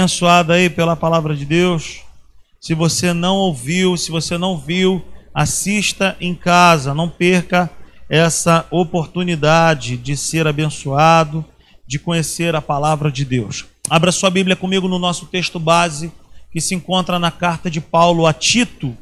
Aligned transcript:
abençoado 0.00 0.52
aí 0.52 0.70
pela 0.70 0.94
palavra 0.94 1.34
de 1.34 1.44
Deus. 1.44 2.02
Se 2.60 2.72
você 2.72 3.12
não 3.12 3.34
ouviu, 3.34 3.96
se 3.96 4.12
você 4.12 4.38
não 4.38 4.56
viu, 4.56 5.04
assista 5.34 6.16
em 6.20 6.36
casa, 6.36 6.94
não 6.94 7.08
perca 7.08 7.68
essa 8.08 8.64
oportunidade 8.70 9.96
de 9.96 10.16
ser 10.16 10.46
abençoado, 10.46 11.44
de 11.84 11.98
conhecer 11.98 12.54
a 12.54 12.62
palavra 12.62 13.10
de 13.10 13.24
Deus. 13.24 13.64
Abra 13.90 14.12
sua 14.12 14.30
Bíblia 14.30 14.54
comigo 14.54 14.86
no 14.86 15.00
nosso 15.00 15.26
texto 15.26 15.58
base, 15.58 16.12
que 16.52 16.60
se 16.60 16.76
encontra 16.76 17.18
na 17.18 17.32
carta 17.32 17.68
de 17.68 17.80
Paulo 17.80 18.24
a 18.24 18.32
Tito, 18.32 18.96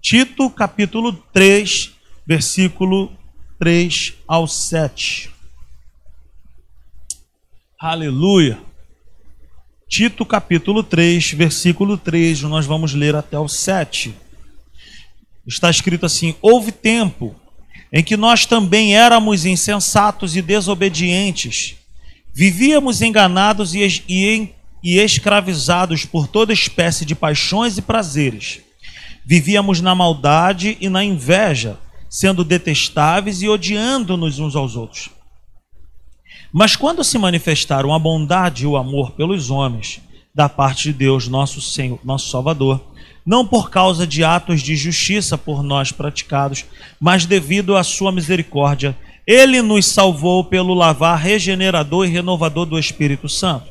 Tito, 0.00 0.48
capítulo 0.48 1.12
3, 1.30 1.92
versículo 2.26 3.12
3 3.58 4.14
ao 4.26 4.48
7. 4.48 5.30
Aleluia. 7.78 8.67
Tito 9.88 10.26
capítulo 10.26 10.82
3, 10.82 11.32
versículo 11.32 11.96
3, 11.96 12.42
nós 12.42 12.66
vamos 12.66 12.92
ler 12.92 13.16
até 13.16 13.38
o 13.38 13.48
7. 13.48 14.14
Está 15.46 15.70
escrito 15.70 16.04
assim: 16.04 16.34
Houve 16.42 16.70
tempo 16.70 17.34
em 17.90 18.04
que 18.04 18.14
nós 18.14 18.44
também 18.44 18.94
éramos 18.94 19.46
insensatos 19.46 20.36
e 20.36 20.42
desobedientes, 20.42 21.76
vivíamos 22.34 23.00
enganados 23.00 23.74
e, 23.74 24.04
e, 24.06 24.50
e 24.84 24.98
escravizados 24.98 26.04
por 26.04 26.28
toda 26.28 26.52
espécie 26.52 27.06
de 27.06 27.14
paixões 27.14 27.78
e 27.78 27.82
prazeres. 27.82 28.60
Vivíamos 29.24 29.80
na 29.80 29.94
maldade 29.94 30.76
e 30.82 30.90
na 30.90 31.02
inveja, 31.02 31.78
sendo 32.10 32.44
detestáveis 32.44 33.40
e 33.40 33.48
odiando-nos 33.48 34.38
uns 34.38 34.54
aos 34.54 34.76
outros. 34.76 35.17
Mas 36.52 36.74
quando 36.74 37.04
se 37.04 37.18
manifestaram 37.18 37.92
a 37.92 37.98
bondade 37.98 38.64
e 38.64 38.66
o 38.66 38.76
amor 38.76 39.12
pelos 39.12 39.50
homens, 39.50 40.00
da 40.34 40.48
parte 40.48 40.84
de 40.84 40.92
Deus, 40.92 41.28
nosso 41.28 41.60
Senhor, 41.60 41.98
nosso 42.04 42.30
Salvador, 42.30 42.80
não 43.26 43.46
por 43.46 43.70
causa 43.70 44.06
de 44.06 44.24
atos 44.24 44.62
de 44.62 44.76
justiça 44.76 45.36
por 45.36 45.62
nós 45.62 45.92
praticados, 45.92 46.64
mas 46.98 47.26
devido 47.26 47.76
à 47.76 47.84
sua 47.84 48.10
misericórdia, 48.10 48.96
ele 49.26 49.60
nos 49.60 49.84
salvou 49.84 50.42
pelo 50.42 50.72
lavar 50.72 51.18
regenerador 51.18 52.06
e 52.06 52.10
renovador 52.10 52.64
do 52.64 52.78
Espírito 52.78 53.28
Santo, 53.28 53.68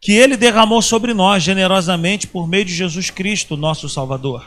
que 0.00 0.12
ele 0.12 0.36
derramou 0.36 0.82
sobre 0.82 1.14
nós 1.14 1.42
generosamente 1.42 2.26
por 2.26 2.46
meio 2.46 2.66
de 2.66 2.74
Jesus 2.74 3.08
Cristo, 3.08 3.56
nosso 3.56 3.88
Salvador. 3.88 4.46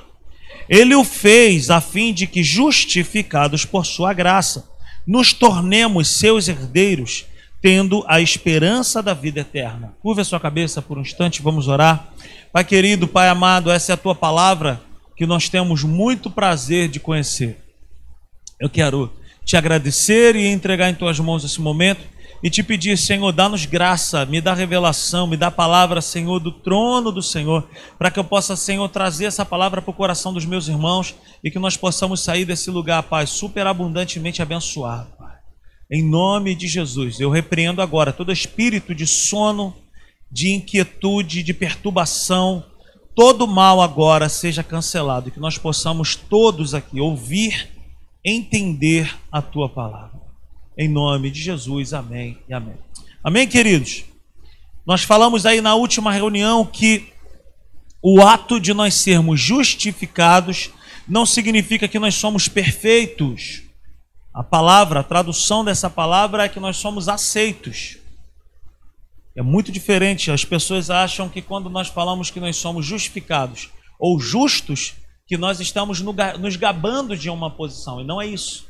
Ele 0.69 0.93
o 0.93 1.03
fez 1.03 1.71
a 1.71 1.81
fim 1.81 2.13
de 2.13 2.27
que, 2.27 2.43
justificados 2.43 3.65
por 3.65 3.85
sua 3.85 4.13
graça, 4.13 4.69
nos 5.07 5.33
tornemos 5.33 6.09
seus 6.09 6.47
herdeiros 6.47 7.25
tendo 7.61 8.03
a 8.07 8.19
esperança 8.19 9.03
da 9.03 9.13
vida 9.13 9.41
eterna. 9.41 9.93
Curva 10.01 10.21
a 10.21 10.25
sua 10.25 10.39
cabeça 10.39 10.81
por 10.81 10.97
um 10.97 11.01
instante, 11.01 11.41
vamos 11.41 11.67
orar. 11.67 12.07
Pai 12.51 12.63
querido, 12.63 13.07
Pai 13.07 13.29
amado, 13.29 13.69
essa 13.69 13.91
é 13.91 13.93
a 13.93 13.97
tua 13.97 14.15
palavra 14.15 14.81
que 15.15 15.25
nós 15.25 15.47
temos 15.47 15.83
muito 15.83 16.29
prazer 16.29 16.89
de 16.89 16.99
conhecer. 16.99 17.57
Eu 18.59 18.69
quero 18.69 19.11
te 19.45 19.55
agradecer 19.55 20.35
e 20.35 20.47
entregar 20.47 20.89
em 20.89 20.95
tuas 20.95 21.19
mãos 21.19 21.43
esse 21.43 21.61
momento 21.61 22.01
e 22.43 22.49
te 22.49 22.63
pedir, 22.63 22.97
Senhor, 22.97 23.31
dá-nos 23.31 23.65
graça, 23.65 24.25
me 24.25 24.41
dá 24.41 24.53
revelação, 24.53 25.27
me 25.27 25.37
dá 25.37 25.51
palavra, 25.51 26.01
Senhor, 26.01 26.39
do 26.39 26.51
trono 26.51 27.11
do 27.11 27.21
Senhor, 27.21 27.67
para 27.99 28.09
que 28.09 28.19
eu 28.19 28.23
possa, 28.23 28.55
Senhor, 28.55 28.89
trazer 28.89 29.25
essa 29.25 29.45
palavra 29.45 29.79
para 29.79 29.91
o 29.91 29.93
coração 29.93 30.33
dos 30.33 30.45
meus 30.45 30.67
irmãos 30.67 31.13
e 31.43 31.51
que 31.51 31.59
nós 31.59 31.77
possamos 31.77 32.21
sair 32.21 32.43
desse 32.43 32.71
lugar, 32.71 33.03
Pai, 33.03 33.27
superabundantemente 33.27 34.41
abençoado. 34.41 35.20
Em 35.93 36.01
nome 36.01 36.55
de 36.55 36.69
Jesus, 36.69 37.19
eu 37.19 37.29
repreendo 37.29 37.81
agora 37.81 38.13
todo 38.13 38.31
espírito 38.31 38.95
de 38.95 39.05
sono, 39.05 39.75
de 40.31 40.53
inquietude, 40.53 41.43
de 41.43 41.53
perturbação, 41.53 42.63
todo 43.13 43.45
mal 43.45 43.81
agora 43.81 44.29
seja 44.29 44.63
cancelado 44.63 45.27
e 45.27 45.31
que 45.31 45.39
nós 45.39 45.57
possamos 45.57 46.15
todos 46.15 46.73
aqui 46.73 47.01
ouvir, 47.01 47.67
entender 48.23 49.13
a 49.29 49.41
tua 49.41 49.67
palavra. 49.67 50.17
Em 50.77 50.87
nome 50.87 51.29
de 51.29 51.41
Jesus, 51.41 51.93
amém 51.93 52.37
e 52.47 52.53
amém. 52.53 52.77
Amém, 53.21 53.45
queridos? 53.45 54.05
Nós 54.85 55.03
falamos 55.03 55.45
aí 55.45 55.59
na 55.59 55.75
última 55.75 56.13
reunião 56.13 56.65
que 56.65 57.11
o 58.01 58.21
ato 58.21 58.61
de 58.61 58.73
nós 58.73 58.93
sermos 58.93 59.41
justificados 59.41 60.69
não 61.05 61.25
significa 61.25 61.85
que 61.85 61.99
nós 61.99 62.15
somos 62.15 62.47
perfeitos. 62.47 63.63
A 64.33 64.43
palavra, 64.43 65.01
a 65.01 65.03
tradução 65.03 65.63
dessa 65.63 65.89
palavra 65.89 66.45
é 66.45 66.49
que 66.49 66.59
nós 66.59 66.77
somos 66.77 67.09
aceitos. 67.09 67.97
É 69.35 69.41
muito 69.41 69.71
diferente. 69.71 70.31
As 70.31 70.45
pessoas 70.45 70.89
acham 70.89 71.27
que 71.27 71.41
quando 71.41 71.69
nós 71.69 71.89
falamos 71.89 72.29
que 72.29 72.39
nós 72.39 72.55
somos 72.55 72.85
justificados 72.85 73.69
ou 73.99 74.19
justos, 74.19 74.93
que 75.27 75.37
nós 75.37 75.59
estamos 75.59 76.01
nos 76.01 76.55
gabando 76.55 77.15
de 77.15 77.29
uma 77.29 77.49
posição. 77.49 78.01
E 78.01 78.05
não 78.05 78.21
é 78.21 78.27
isso. 78.27 78.67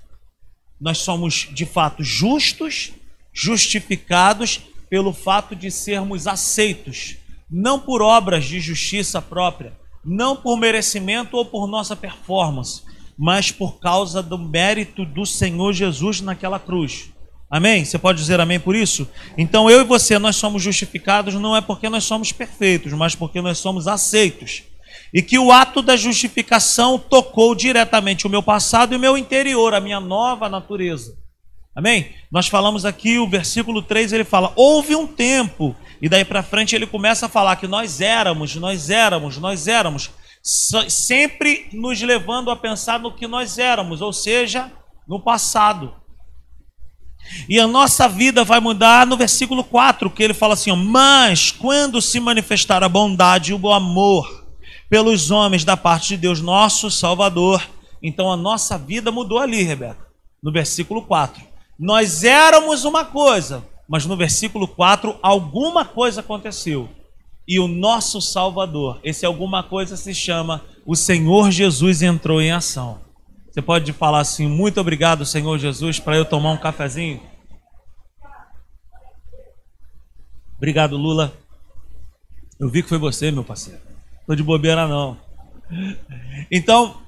Nós 0.80 0.98
somos 0.98 1.48
de 1.52 1.66
fato 1.66 2.04
justos, 2.04 2.92
justificados 3.32 4.62
pelo 4.90 5.14
fato 5.14 5.56
de 5.56 5.70
sermos 5.70 6.26
aceitos, 6.26 7.18
não 7.50 7.80
por 7.80 8.02
obras 8.02 8.46
de 8.46 8.60
justiça 8.60 9.22
própria, 9.22 9.74
não 10.04 10.36
por 10.36 10.58
merecimento 10.58 11.38
ou 11.38 11.46
por 11.46 11.68
nossa 11.68 11.96
performance, 11.96 12.84
mas 13.22 13.52
por 13.52 13.80
causa 13.80 14.24
do 14.24 14.36
mérito 14.36 15.06
do 15.06 15.28
Senhor 15.28 15.74
Jesus 15.74 16.22
naquela 16.22 16.58
cruz. 16.58 17.12
Amém? 17.48 17.86
Você 17.86 18.00
pode 18.00 18.18
dizer 18.18 18.40
amém 18.40 18.60
por 18.60 18.76
isso? 18.76 19.08
Então 19.38 19.70
eu 19.70 19.82
e 19.82 19.84
você, 19.84 20.18
nós 20.18 20.38
somos 20.38 20.64
justificados 20.64 21.36
não 21.36 21.56
é 21.56 21.62
porque 21.62 21.88
nós 21.88 22.04
somos 22.04 22.32
perfeitos, 22.32 22.92
mas 22.94 23.14
porque 23.14 23.40
nós 23.40 23.60
somos 23.60 23.88
aceitos. 23.88 24.64
E 25.14 25.22
que 25.22 25.38
o 25.38 25.52
ato 25.52 25.84
da 25.84 25.96
justificação 25.96 26.98
tocou 26.98 27.54
diretamente 27.54 28.26
o 28.26 28.30
meu 28.30 28.42
passado 28.42 28.94
e 28.94 28.98
o 28.98 29.00
meu 29.00 29.16
interior, 29.16 29.76
a 29.76 29.80
minha 29.80 30.00
nova 30.00 30.50
natureza. 30.50 31.16
Amém? 31.76 32.14
Nós 32.32 32.48
falamos 32.48 32.86
aqui, 32.86 33.20
o 33.20 33.30
versículo 33.30 33.84
3, 33.84 34.14
ele 34.14 34.24
fala: 34.24 34.52
houve 34.56 34.96
um 34.96 35.06
tempo, 35.06 35.76
e 36.02 36.10
daí 36.10 36.26
para 36.26 36.42
frente 36.42 36.76
ele 36.76 36.88
começa 36.88 37.28
a 37.28 37.30
falar 37.30 37.56
que 37.58 37.68
nós 37.68 38.02
éramos, 38.02 38.56
nós 38.56 38.90
éramos, 38.90 39.38
nós 39.38 39.68
éramos 39.68 40.10
sempre 40.44 41.70
nos 41.72 42.02
levando 42.02 42.50
a 42.50 42.56
pensar 42.56 43.00
no 43.00 43.14
que 43.14 43.28
nós 43.28 43.58
éramos, 43.58 44.02
ou 44.02 44.12
seja, 44.12 44.72
no 45.08 45.20
passado. 45.20 45.96
E 47.48 47.60
a 47.60 47.68
nossa 47.68 48.10
vida 48.10 48.44
vai 48.44 48.60
mudar 48.60 49.06
no 49.06 49.16
versículo 49.16 49.64
4, 49.64 50.10
que 50.10 50.24
ele 50.24 50.34
fala 50.34 50.56
assim: 50.56 50.76
Mas 50.76 51.52
quando 51.52 52.02
se 52.02 52.20
manifestar 52.20 52.84
a 52.84 52.90
bondade 52.90 53.52
e 53.52 53.54
o 53.54 53.72
amor 53.72 54.46
pelos 54.90 55.32
homens 55.32 55.64
da 55.64 55.78
parte 55.78 56.10
de 56.10 56.18
Deus, 56.18 56.42
nosso 56.42 56.90
Salvador, 56.90 57.64
então 58.02 58.32
a 58.32 58.36
nossa 58.36 58.78
vida 58.78 59.12
mudou 59.12 59.38
ali, 59.38 59.62
Rebeca, 59.62 60.08
no 60.42 60.52
versículo 60.52 61.04
4. 61.04 61.42
Nós 61.80 62.24
éramos 62.24 62.84
uma 62.84 63.06
coisa, 63.06 63.64
mas 63.88 64.06
no 64.06 64.18
versículo 64.18 64.68
4, 64.68 65.18
alguma 65.22 65.86
coisa 65.86 66.22
aconteceu 66.22 66.90
e 67.52 67.60
o 67.60 67.68
nosso 67.68 68.22
Salvador. 68.22 69.02
Esse 69.04 69.26
alguma 69.26 69.62
coisa 69.62 69.98
se 69.98 70.16
chama 70.16 70.64
o 70.86 70.96
Senhor 70.96 71.52
Jesus 71.52 72.02
entrou 72.02 72.42
em 72.42 72.50
ação. 72.50 73.02
Você 73.52 73.62
pode 73.62 73.92
falar 73.92 74.22
assim: 74.22 74.48
muito 74.48 74.80
obrigado, 74.80 75.26
Senhor 75.26 75.58
Jesus, 75.58 76.00
para 76.00 76.16
eu 76.16 76.24
tomar 76.24 76.54
um 76.54 76.58
cafezinho? 76.58 77.22
Obrigado, 80.56 80.96
Lula. 80.96 81.34
Eu 82.58 82.70
vi 82.70 82.82
que 82.82 82.88
foi 82.88 82.98
você, 82.98 83.30
meu 83.32 83.44
parceiro. 83.44 83.82
Tô 84.26 84.34
de 84.34 84.44
bobeira 84.44 84.88
não. 84.88 85.18
Então, 86.50 87.02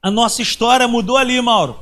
a 0.00 0.12
nossa 0.12 0.42
história 0.42 0.86
mudou 0.86 1.16
ali, 1.16 1.40
Mauro. 1.40 1.80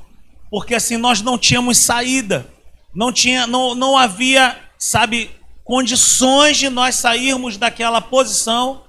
Porque 0.50 0.75
assim 0.75 0.96
nós 0.96 1.20
não 1.20 1.36
tínhamos 1.36 1.76
saída. 1.76 2.46
Não 2.94 3.12
tinha 3.12 3.46
não, 3.46 3.75
não 3.75 3.98
havia, 3.98 4.58
sabe, 4.78 5.31
condições 5.64 6.58
de 6.58 6.69
nós 6.69 6.94
sairmos 6.96 7.56
daquela 7.56 8.00
posição 8.00 8.84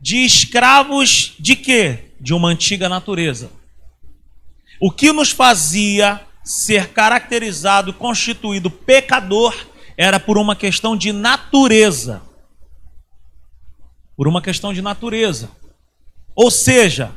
de 0.00 0.24
escravos 0.24 1.34
de 1.38 1.56
quê? 1.56 2.12
De 2.20 2.32
uma 2.32 2.48
antiga 2.48 2.88
natureza. 2.88 3.50
O 4.80 4.90
que 4.90 5.12
nos 5.12 5.30
fazia 5.30 6.20
ser 6.42 6.88
caracterizado, 6.88 7.92
constituído 7.92 8.70
pecador, 8.70 9.54
era 9.96 10.18
por 10.18 10.38
uma 10.38 10.56
questão 10.56 10.96
de 10.96 11.12
natureza. 11.12 12.22
Por 14.16 14.26
uma 14.26 14.40
questão 14.40 14.72
de 14.72 14.80
natureza. 14.80 15.50
Ou 16.34 16.50
seja, 16.50 17.12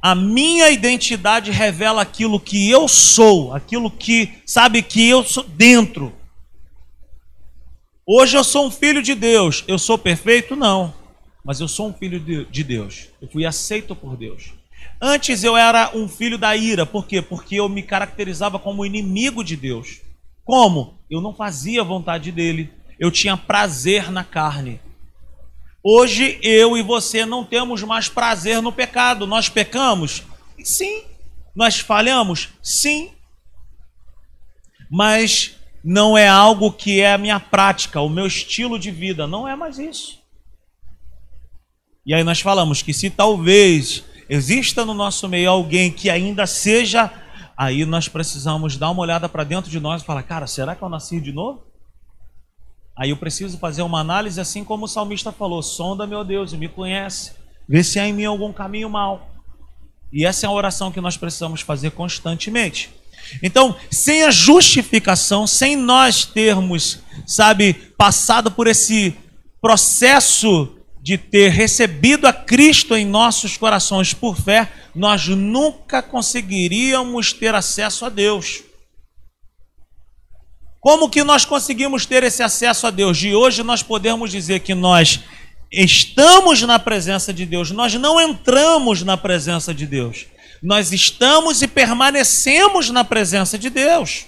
a 0.00 0.14
minha 0.14 0.70
identidade 0.70 1.50
revela 1.50 2.02
aquilo 2.02 2.38
que 2.38 2.70
eu 2.70 2.86
sou, 2.86 3.54
aquilo 3.54 3.90
que, 3.90 4.42
sabe, 4.46 4.82
que 4.82 5.08
eu 5.08 5.24
sou 5.24 5.44
dentro. 5.44 6.12
Hoje 8.04 8.36
eu 8.36 8.42
sou 8.42 8.66
um 8.66 8.70
filho 8.70 9.00
de 9.00 9.14
Deus. 9.14 9.62
Eu 9.68 9.78
sou 9.78 9.96
perfeito? 9.96 10.56
Não. 10.56 10.92
Mas 11.44 11.60
eu 11.60 11.68
sou 11.68 11.88
um 11.88 11.92
filho 11.92 12.18
de 12.50 12.64
Deus. 12.64 13.08
Eu 13.20 13.28
fui 13.28 13.46
aceito 13.46 13.94
por 13.94 14.16
Deus. 14.16 14.52
Antes 15.00 15.44
eu 15.44 15.56
era 15.56 15.96
um 15.96 16.08
filho 16.08 16.36
da 16.36 16.56
ira. 16.56 16.84
Por 16.84 17.06
quê? 17.06 17.22
Porque 17.22 17.56
eu 17.56 17.68
me 17.68 17.82
caracterizava 17.82 18.58
como 18.58 18.84
inimigo 18.84 19.44
de 19.44 19.56
Deus. 19.56 20.00
Como? 20.44 20.98
Eu 21.08 21.20
não 21.20 21.32
fazia 21.32 21.84
vontade 21.84 22.32
dele. 22.32 22.72
Eu 22.98 23.10
tinha 23.10 23.36
prazer 23.36 24.10
na 24.10 24.24
carne. 24.24 24.80
Hoje 25.82 26.40
eu 26.42 26.76
e 26.76 26.82
você 26.82 27.24
não 27.24 27.44
temos 27.44 27.84
mais 27.84 28.08
prazer 28.08 28.60
no 28.60 28.72
pecado. 28.72 29.28
Nós 29.28 29.48
pecamos? 29.48 30.24
Sim. 30.62 31.04
Nós 31.54 31.78
falhamos? 31.78 32.48
Sim. 32.60 33.12
Mas 34.90 35.56
não 35.84 36.16
é 36.16 36.28
algo 36.28 36.72
que 36.72 37.00
é 37.00 37.12
a 37.12 37.18
minha 37.18 37.40
prática, 37.40 38.00
o 38.00 38.08
meu 38.08 38.26
estilo 38.26 38.78
de 38.78 38.90
vida. 38.90 39.26
Não 39.26 39.48
é 39.48 39.56
mais 39.56 39.78
isso. 39.78 40.20
E 42.06 42.14
aí 42.14 42.22
nós 42.22 42.40
falamos 42.40 42.82
que 42.82 42.92
se 42.92 43.10
talvez 43.10 44.04
exista 44.28 44.84
no 44.84 44.94
nosso 44.94 45.28
meio 45.28 45.50
alguém 45.50 45.90
que 45.90 46.08
ainda 46.08 46.46
seja, 46.46 47.10
aí 47.56 47.84
nós 47.84 48.08
precisamos 48.08 48.76
dar 48.76 48.90
uma 48.90 49.02
olhada 49.02 49.28
para 49.28 49.44
dentro 49.44 49.70
de 49.70 49.80
nós 49.80 50.02
e 50.02 50.04
falar: 50.04 50.22
cara, 50.22 50.46
será 50.46 50.74
que 50.74 50.82
eu 50.82 50.88
nasci 50.88 51.20
de 51.20 51.32
novo? 51.32 51.64
Aí 52.96 53.10
eu 53.10 53.16
preciso 53.16 53.58
fazer 53.58 53.82
uma 53.82 54.00
análise, 54.00 54.40
assim 54.40 54.64
como 54.64 54.84
o 54.84 54.88
salmista 54.88 55.32
falou: 55.32 55.62
sonda, 55.62 56.06
meu 56.06 56.24
Deus, 56.24 56.52
e 56.52 56.56
me 56.56 56.68
conhece, 56.68 57.32
vê 57.68 57.82
se 57.82 57.98
há 57.98 58.06
em 58.06 58.12
mim 58.12 58.24
algum 58.24 58.52
caminho 58.52 58.90
mal. 58.90 59.30
E 60.12 60.26
essa 60.26 60.46
é 60.46 60.48
a 60.48 60.52
oração 60.52 60.92
que 60.92 61.00
nós 61.00 61.16
precisamos 61.16 61.62
fazer 61.62 61.90
constantemente. 61.92 62.90
Então, 63.42 63.76
sem 63.90 64.24
a 64.24 64.30
justificação, 64.30 65.46
sem 65.46 65.76
nós 65.76 66.24
termos, 66.24 66.98
sabe, 67.26 67.74
passado 67.96 68.50
por 68.50 68.66
esse 68.66 69.16
processo 69.60 70.76
de 71.02 71.18
ter 71.18 71.50
recebido 71.50 72.26
a 72.26 72.32
Cristo 72.32 72.96
em 72.96 73.04
nossos 73.04 73.56
corações 73.56 74.14
por 74.14 74.36
fé, 74.36 74.70
nós 74.94 75.26
nunca 75.26 76.02
conseguiríamos 76.02 77.32
ter 77.32 77.54
acesso 77.54 78.04
a 78.04 78.08
Deus. 78.08 78.62
Como 80.80 81.08
que 81.08 81.22
nós 81.22 81.44
conseguimos 81.44 82.06
ter 82.06 82.22
esse 82.24 82.42
acesso 82.42 82.86
a 82.86 82.90
Deus? 82.90 83.16
De 83.16 83.34
hoje 83.34 83.62
nós 83.62 83.82
podemos 83.82 84.30
dizer 84.30 84.60
que 84.60 84.74
nós 84.74 85.20
estamos 85.70 86.60
na 86.62 86.78
presença 86.78 87.32
de 87.32 87.46
Deus, 87.46 87.70
nós 87.70 87.94
não 87.94 88.20
entramos 88.20 89.02
na 89.02 89.16
presença 89.16 89.72
de 89.72 89.86
Deus. 89.86 90.26
Nós 90.62 90.92
estamos 90.92 91.60
e 91.62 91.68
permanecemos 91.68 92.90
na 92.90 93.04
presença 93.04 93.58
de 93.58 93.68
Deus. 93.68 94.26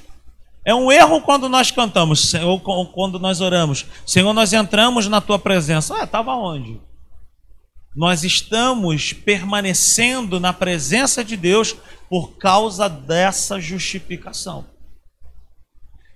É 0.64 0.74
um 0.74 0.90
erro 0.90 1.20
quando 1.20 1.48
nós 1.48 1.70
cantamos, 1.70 2.34
ou 2.34 2.58
quando 2.60 3.18
nós 3.18 3.40
oramos. 3.40 3.86
Senhor, 4.06 4.32
nós 4.32 4.52
entramos 4.52 5.06
na 5.08 5.20
tua 5.20 5.38
presença. 5.38 5.94
Ah, 6.00 6.04
estava 6.04 6.34
onde? 6.34 6.80
Nós 7.94 8.24
estamos 8.24 9.12
permanecendo 9.12 10.40
na 10.40 10.52
presença 10.52 11.22
de 11.22 11.36
Deus 11.36 11.76
por 12.08 12.36
causa 12.38 12.88
dessa 12.88 13.60
justificação 13.60 14.66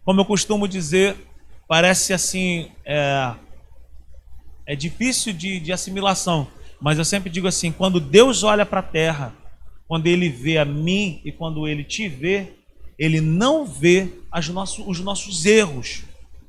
como 0.08 0.22
eu 0.22 0.24
costumo 0.24 0.66
dizer, 0.66 1.18
parece 1.68 2.14
assim, 2.14 2.72
é, 2.82 3.34
é 4.66 4.74
difícil 4.74 5.34
de, 5.34 5.60
de 5.60 5.70
assimilação, 5.70 6.48
mas 6.80 6.96
eu 6.96 7.04
sempre 7.04 7.28
digo 7.28 7.46
assim: 7.46 7.70
quando 7.70 8.00
Deus 8.00 8.42
olha 8.42 8.64
para 8.64 8.80
a 8.80 8.82
terra, 8.82 9.34
quando 9.88 10.06
Ele 10.06 10.28
vê 10.28 10.58
a 10.58 10.64
mim 10.64 11.20
e 11.24 11.32
quando 11.32 11.66
Ele 11.66 11.82
te 11.82 12.06
vê, 12.06 12.52
Ele 12.96 13.20
não 13.20 13.66
vê 13.66 14.08
nossos, 14.52 14.86
os 14.86 15.00
nossos 15.00 15.44
erros. 15.44 16.04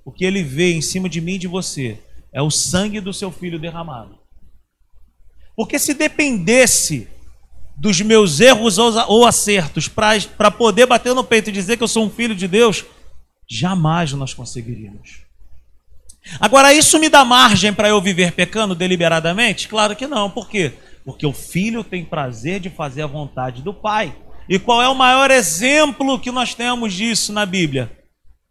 O 0.05 0.11
que 0.11 0.23
Ele 0.23 0.43
vê 0.43 0.73
em 0.73 0.81
cima 0.81 1.09
de 1.09 1.19
mim 1.19 1.33
e 1.33 1.39
de 1.39 1.47
você 1.47 1.97
é 2.31 2.41
o 2.41 2.51
sangue 2.51 2.99
do 2.99 3.11
seu 3.11 3.31
filho 3.31 3.57
derramado. 3.57 4.19
Porque 5.55 5.79
se 5.79 5.95
dependesse 5.95 7.07
dos 7.75 7.99
meus 8.01 8.39
erros 8.39 8.77
ou 8.77 9.25
acertos 9.25 9.87
para 9.87 10.51
poder 10.51 10.85
bater 10.85 11.15
no 11.15 11.23
peito 11.23 11.49
e 11.49 11.53
dizer 11.53 11.77
que 11.77 11.83
eu 11.83 11.87
sou 11.87 12.05
um 12.05 12.09
filho 12.09 12.35
de 12.35 12.47
Deus, 12.47 12.85
Jamais 13.49 14.13
nós 14.13 14.31
conseguiríamos. 14.31 15.21
Agora, 16.39 16.71
isso 16.71 16.99
me 16.99 17.09
dá 17.09 17.25
margem 17.25 17.73
para 17.73 17.89
eu 17.89 17.99
viver 17.99 18.33
pecando 18.33 18.75
deliberadamente? 18.75 19.67
Claro 19.67 19.95
que 19.95 20.05
não. 20.05 20.29
Por 20.29 20.47
quê? 20.47 20.73
Porque 21.05 21.25
o 21.25 21.33
filho 21.33 21.83
tem 21.83 22.05
prazer 22.05 22.59
de 22.59 22.69
fazer 22.69 23.01
a 23.01 23.07
vontade 23.07 23.61
do 23.61 23.73
pai. 23.73 24.15
E 24.47 24.57
qual 24.57 24.81
é 24.81 24.89
o 24.89 24.95
maior 24.95 25.31
exemplo 25.31 26.19
que 26.19 26.31
nós 26.31 26.53
temos 26.53 26.93
disso 26.93 27.31
na 27.31 27.45
Bíblia? 27.45 27.91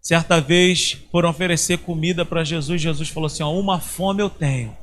Certa 0.01 0.41
vez 0.41 0.97
foram 1.11 1.29
oferecer 1.29 1.79
comida 1.79 2.25
para 2.25 2.45
Jesus. 2.45 2.81
Jesus 2.81 3.09
falou 3.09 3.27
assim: 3.27 3.43
ó, 3.43 3.53
Uma 3.53 3.81
fome 3.81 4.23
eu 4.23 4.31
tenho 4.31 4.77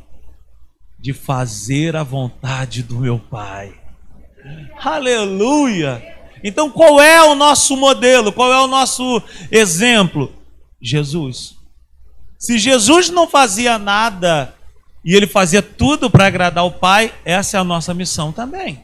de 1.00 1.14
fazer 1.14 1.96
a 1.96 2.04
vontade 2.04 2.84
do 2.84 3.00
meu 3.00 3.20
pai. 3.20 3.74
Aleluia! 4.80 6.04
Então, 6.44 6.70
qual 6.70 7.02
é 7.02 7.24
o 7.24 7.34
nosso 7.34 7.76
modelo? 7.78 8.32
Qual 8.32 8.52
é 8.52 8.60
o 8.60 8.68
nosso 8.68 9.22
exemplo? 9.52 10.32
Jesus. 10.82 11.56
Se 12.38 12.58
Jesus 12.58 13.10
não 13.10 13.28
fazia 13.28 13.80
nada 13.80 14.54
e 15.06 15.16
ele 15.16 15.28
fazia 15.28 15.62
tudo 15.62 16.10
para 16.10 16.26
agradar 16.26 16.66
o 16.66 16.72
Pai, 16.72 17.14
essa 17.24 17.58
é 17.58 17.60
a 17.60 17.64
nossa 17.64 17.94
missão 17.94 18.32
também. 18.32 18.84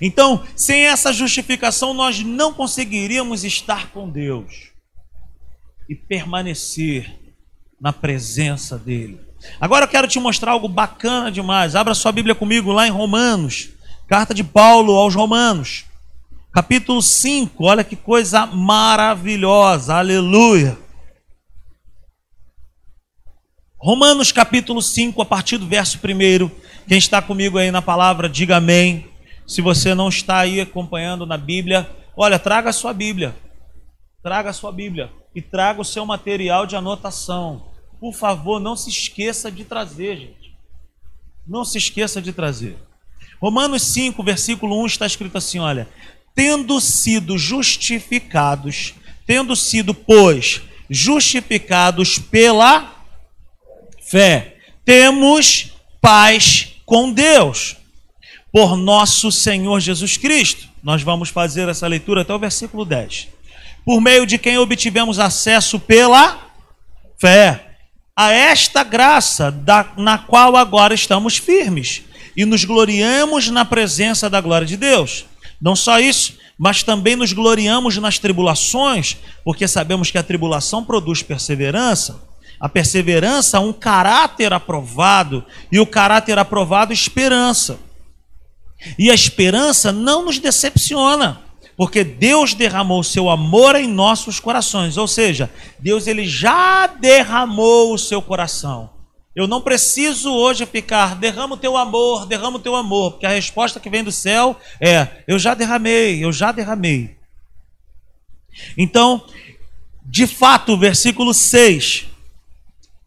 Então, 0.00 0.42
sem 0.56 0.86
essa 0.86 1.12
justificação, 1.12 1.92
nós 1.92 2.20
não 2.20 2.52
conseguiríamos 2.52 3.44
estar 3.44 3.90
com 3.90 4.08
Deus 4.08 4.70
e 5.88 5.94
permanecer 5.94 7.18
na 7.78 7.92
presença 7.92 8.78
dEle. 8.78 9.20
Agora 9.60 9.84
eu 9.84 9.88
quero 9.88 10.08
te 10.08 10.18
mostrar 10.18 10.52
algo 10.52 10.68
bacana 10.68 11.30
demais. 11.30 11.74
Abra 11.74 11.94
sua 11.94 12.12
Bíblia 12.12 12.34
comigo 12.34 12.72
lá 12.72 12.86
em 12.86 12.90
Romanos, 12.90 13.70
Carta 14.06 14.34
de 14.34 14.44
Paulo 14.44 14.94
aos 14.94 15.14
Romanos, 15.14 15.84
capítulo 16.52 17.00
5. 17.02 17.64
Olha 17.64 17.84
que 17.84 17.96
coisa 17.96 18.46
maravilhosa, 18.46 19.96
aleluia. 19.96 20.78
Romanos 23.82 24.30
capítulo 24.30 24.82
5, 24.82 25.22
a 25.22 25.24
partir 25.24 25.56
do 25.56 25.66
verso 25.66 25.98
1. 25.98 26.50
Quem 26.86 26.98
está 26.98 27.22
comigo 27.22 27.56
aí 27.56 27.70
na 27.70 27.80
palavra, 27.80 28.28
diga 28.28 28.58
amém. 28.58 29.08
Se 29.46 29.62
você 29.62 29.94
não 29.94 30.10
está 30.10 30.36
aí 30.36 30.60
acompanhando 30.60 31.24
na 31.24 31.38
Bíblia, 31.38 31.88
olha, 32.14 32.38
traga 32.38 32.68
a 32.68 32.74
sua 32.74 32.92
Bíblia. 32.92 33.34
Traga 34.22 34.50
a 34.50 34.52
sua 34.52 34.70
Bíblia 34.70 35.10
e 35.34 35.40
traga 35.40 35.80
o 35.80 35.84
seu 35.84 36.04
material 36.04 36.66
de 36.66 36.76
anotação. 36.76 37.70
Por 37.98 38.12
favor, 38.12 38.60
não 38.60 38.76
se 38.76 38.90
esqueça 38.90 39.50
de 39.50 39.64
trazer, 39.64 40.18
gente. 40.18 40.54
Não 41.48 41.64
se 41.64 41.78
esqueça 41.78 42.20
de 42.20 42.34
trazer. 42.34 42.76
Romanos 43.40 43.80
5, 43.80 44.22
versículo 44.22 44.78
1 44.82 44.86
está 44.86 45.06
escrito 45.06 45.38
assim: 45.38 45.58
olha, 45.58 45.88
tendo 46.34 46.78
sido 46.82 47.38
justificados, 47.38 48.92
tendo 49.24 49.56
sido, 49.56 49.94
pois, 49.94 50.60
justificados 50.90 52.18
pela 52.18 52.99
fé, 54.10 54.56
temos 54.84 55.70
paz 56.00 56.70
com 56.84 57.12
Deus, 57.12 57.76
por 58.52 58.76
nosso 58.76 59.30
Senhor 59.30 59.78
Jesus 59.78 60.16
Cristo. 60.16 60.68
Nós 60.82 61.00
vamos 61.00 61.28
fazer 61.28 61.68
essa 61.68 61.86
leitura 61.86 62.22
até 62.22 62.34
o 62.34 62.38
versículo 62.38 62.84
10. 62.84 63.28
Por 63.84 64.00
meio 64.00 64.26
de 64.26 64.36
quem 64.36 64.58
obtivemos 64.58 65.20
acesso 65.20 65.78
pela 65.78 66.50
fé 67.20 67.76
a 68.16 68.32
esta 68.32 68.82
graça 68.82 69.52
da, 69.52 69.92
na 69.96 70.18
qual 70.18 70.56
agora 70.56 70.92
estamos 70.92 71.36
firmes 71.36 72.02
e 72.36 72.44
nos 72.44 72.64
gloriamos 72.64 73.48
na 73.48 73.64
presença 73.64 74.28
da 74.28 74.40
glória 74.40 74.66
de 74.66 74.76
Deus. 74.76 75.24
Não 75.60 75.76
só 75.76 76.00
isso, 76.00 76.36
mas 76.58 76.82
também 76.82 77.14
nos 77.14 77.32
gloriamos 77.32 77.96
nas 77.98 78.18
tribulações, 78.18 79.16
porque 79.44 79.68
sabemos 79.68 80.10
que 80.10 80.18
a 80.18 80.22
tribulação 80.22 80.84
produz 80.84 81.22
perseverança. 81.22 82.29
A 82.60 82.68
perseverança, 82.68 83.58
um 83.58 83.72
caráter 83.72 84.52
aprovado, 84.52 85.44
e 85.72 85.80
o 85.80 85.86
caráter 85.86 86.38
aprovado, 86.38 86.92
esperança. 86.92 87.80
E 88.98 89.10
a 89.10 89.14
esperança 89.14 89.90
não 89.90 90.24
nos 90.24 90.38
decepciona, 90.38 91.40
porque 91.76 92.04
Deus 92.04 92.52
derramou 92.52 93.02
seu 93.02 93.30
amor 93.30 93.76
em 93.76 93.88
nossos 93.88 94.38
corações, 94.38 94.96
ou 94.96 95.08
seja, 95.08 95.50
Deus 95.78 96.06
ele 96.06 96.26
já 96.26 96.86
derramou 96.86 97.94
o 97.94 97.98
seu 97.98 98.20
coração. 98.20 98.90
Eu 99.34 99.46
não 99.46 99.62
preciso 99.62 100.30
hoje 100.32 100.66
ficar, 100.66 101.14
derrama 101.14 101.54
o 101.54 101.58
teu 101.58 101.76
amor, 101.76 102.26
derrama 102.26 102.58
o 102.58 102.60
teu 102.60 102.74
amor, 102.74 103.12
porque 103.12 103.26
a 103.26 103.30
resposta 103.30 103.78
que 103.78 103.88
vem 103.88 104.02
do 104.02 104.12
céu 104.12 104.58
é: 104.80 105.22
eu 105.26 105.38
já 105.38 105.54
derramei, 105.54 106.22
eu 106.22 106.32
já 106.32 106.52
derramei. 106.52 107.16
Então, 108.76 109.24
de 110.04 110.26
fato, 110.26 110.76
versículo 110.76 111.32
6. 111.32 112.09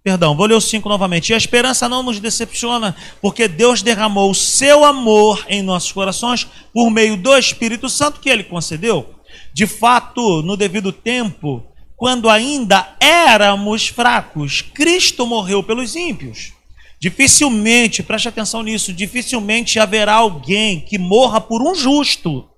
Perdão, 0.03 0.35
vou 0.35 0.45
ler 0.45 0.55
o 0.55 0.61
5 0.61 0.87
novamente. 0.89 1.29
E 1.29 1.33
a 1.33 1.37
esperança 1.37 1.87
não 1.87 2.03
nos 2.03 2.19
decepciona, 2.19 2.95
porque 3.21 3.47
Deus 3.47 3.81
derramou 3.81 4.29
o 4.29 4.35
seu 4.35 4.83
amor 4.83 5.45
em 5.47 5.61
nossos 5.61 5.91
corações 5.93 6.45
por 6.73 6.89
meio 6.89 7.15
do 7.15 7.35
Espírito 7.37 7.87
Santo 7.87 8.19
que 8.19 8.29
ele 8.29 8.43
concedeu. 8.43 9.15
De 9.53 9.65
fato, 9.65 10.41
no 10.41 10.57
devido 10.57 10.91
tempo, 10.91 11.63
quando 11.95 12.29
ainda 12.29 12.95
éramos 12.99 13.87
fracos, 13.87 14.61
Cristo 14.61 15.25
morreu 15.25 15.63
pelos 15.63 15.95
ímpios. 15.95 16.51
Dificilmente, 16.99 18.03
preste 18.03 18.27
atenção 18.27 18.61
nisso, 18.63 18.91
dificilmente 18.91 19.79
haverá 19.79 20.15
alguém 20.15 20.81
que 20.81 20.97
morra 20.97 21.39
por 21.39 21.61
um 21.61 21.73
justo. 21.73 22.49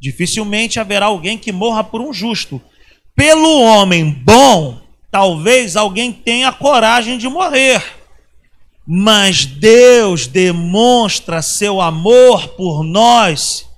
Dificilmente 0.00 0.80
haverá 0.80 1.06
alguém 1.06 1.36
que 1.36 1.52
morra 1.52 1.84
por 1.84 2.00
um 2.00 2.12
justo. 2.12 2.62
Pelo 3.14 3.60
homem 3.60 4.10
bom, 4.10 4.80
talvez 5.10 5.76
alguém 5.76 6.12
tenha 6.12 6.52
coragem 6.52 7.18
de 7.18 7.28
morrer. 7.28 7.82
Mas 8.86 9.44
Deus 9.44 10.26
demonstra 10.26 11.42
seu 11.42 11.80
amor 11.80 12.48
por 12.48 12.82
nós. 12.82 13.68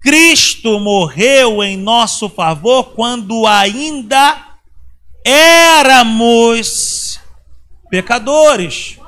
Cristo 0.00 0.78
morreu 0.80 1.62
em 1.62 1.76
nosso 1.76 2.28
favor 2.28 2.92
quando 2.94 3.46
ainda 3.46 4.36
éramos 5.24 7.20
pecadores. 7.90 8.98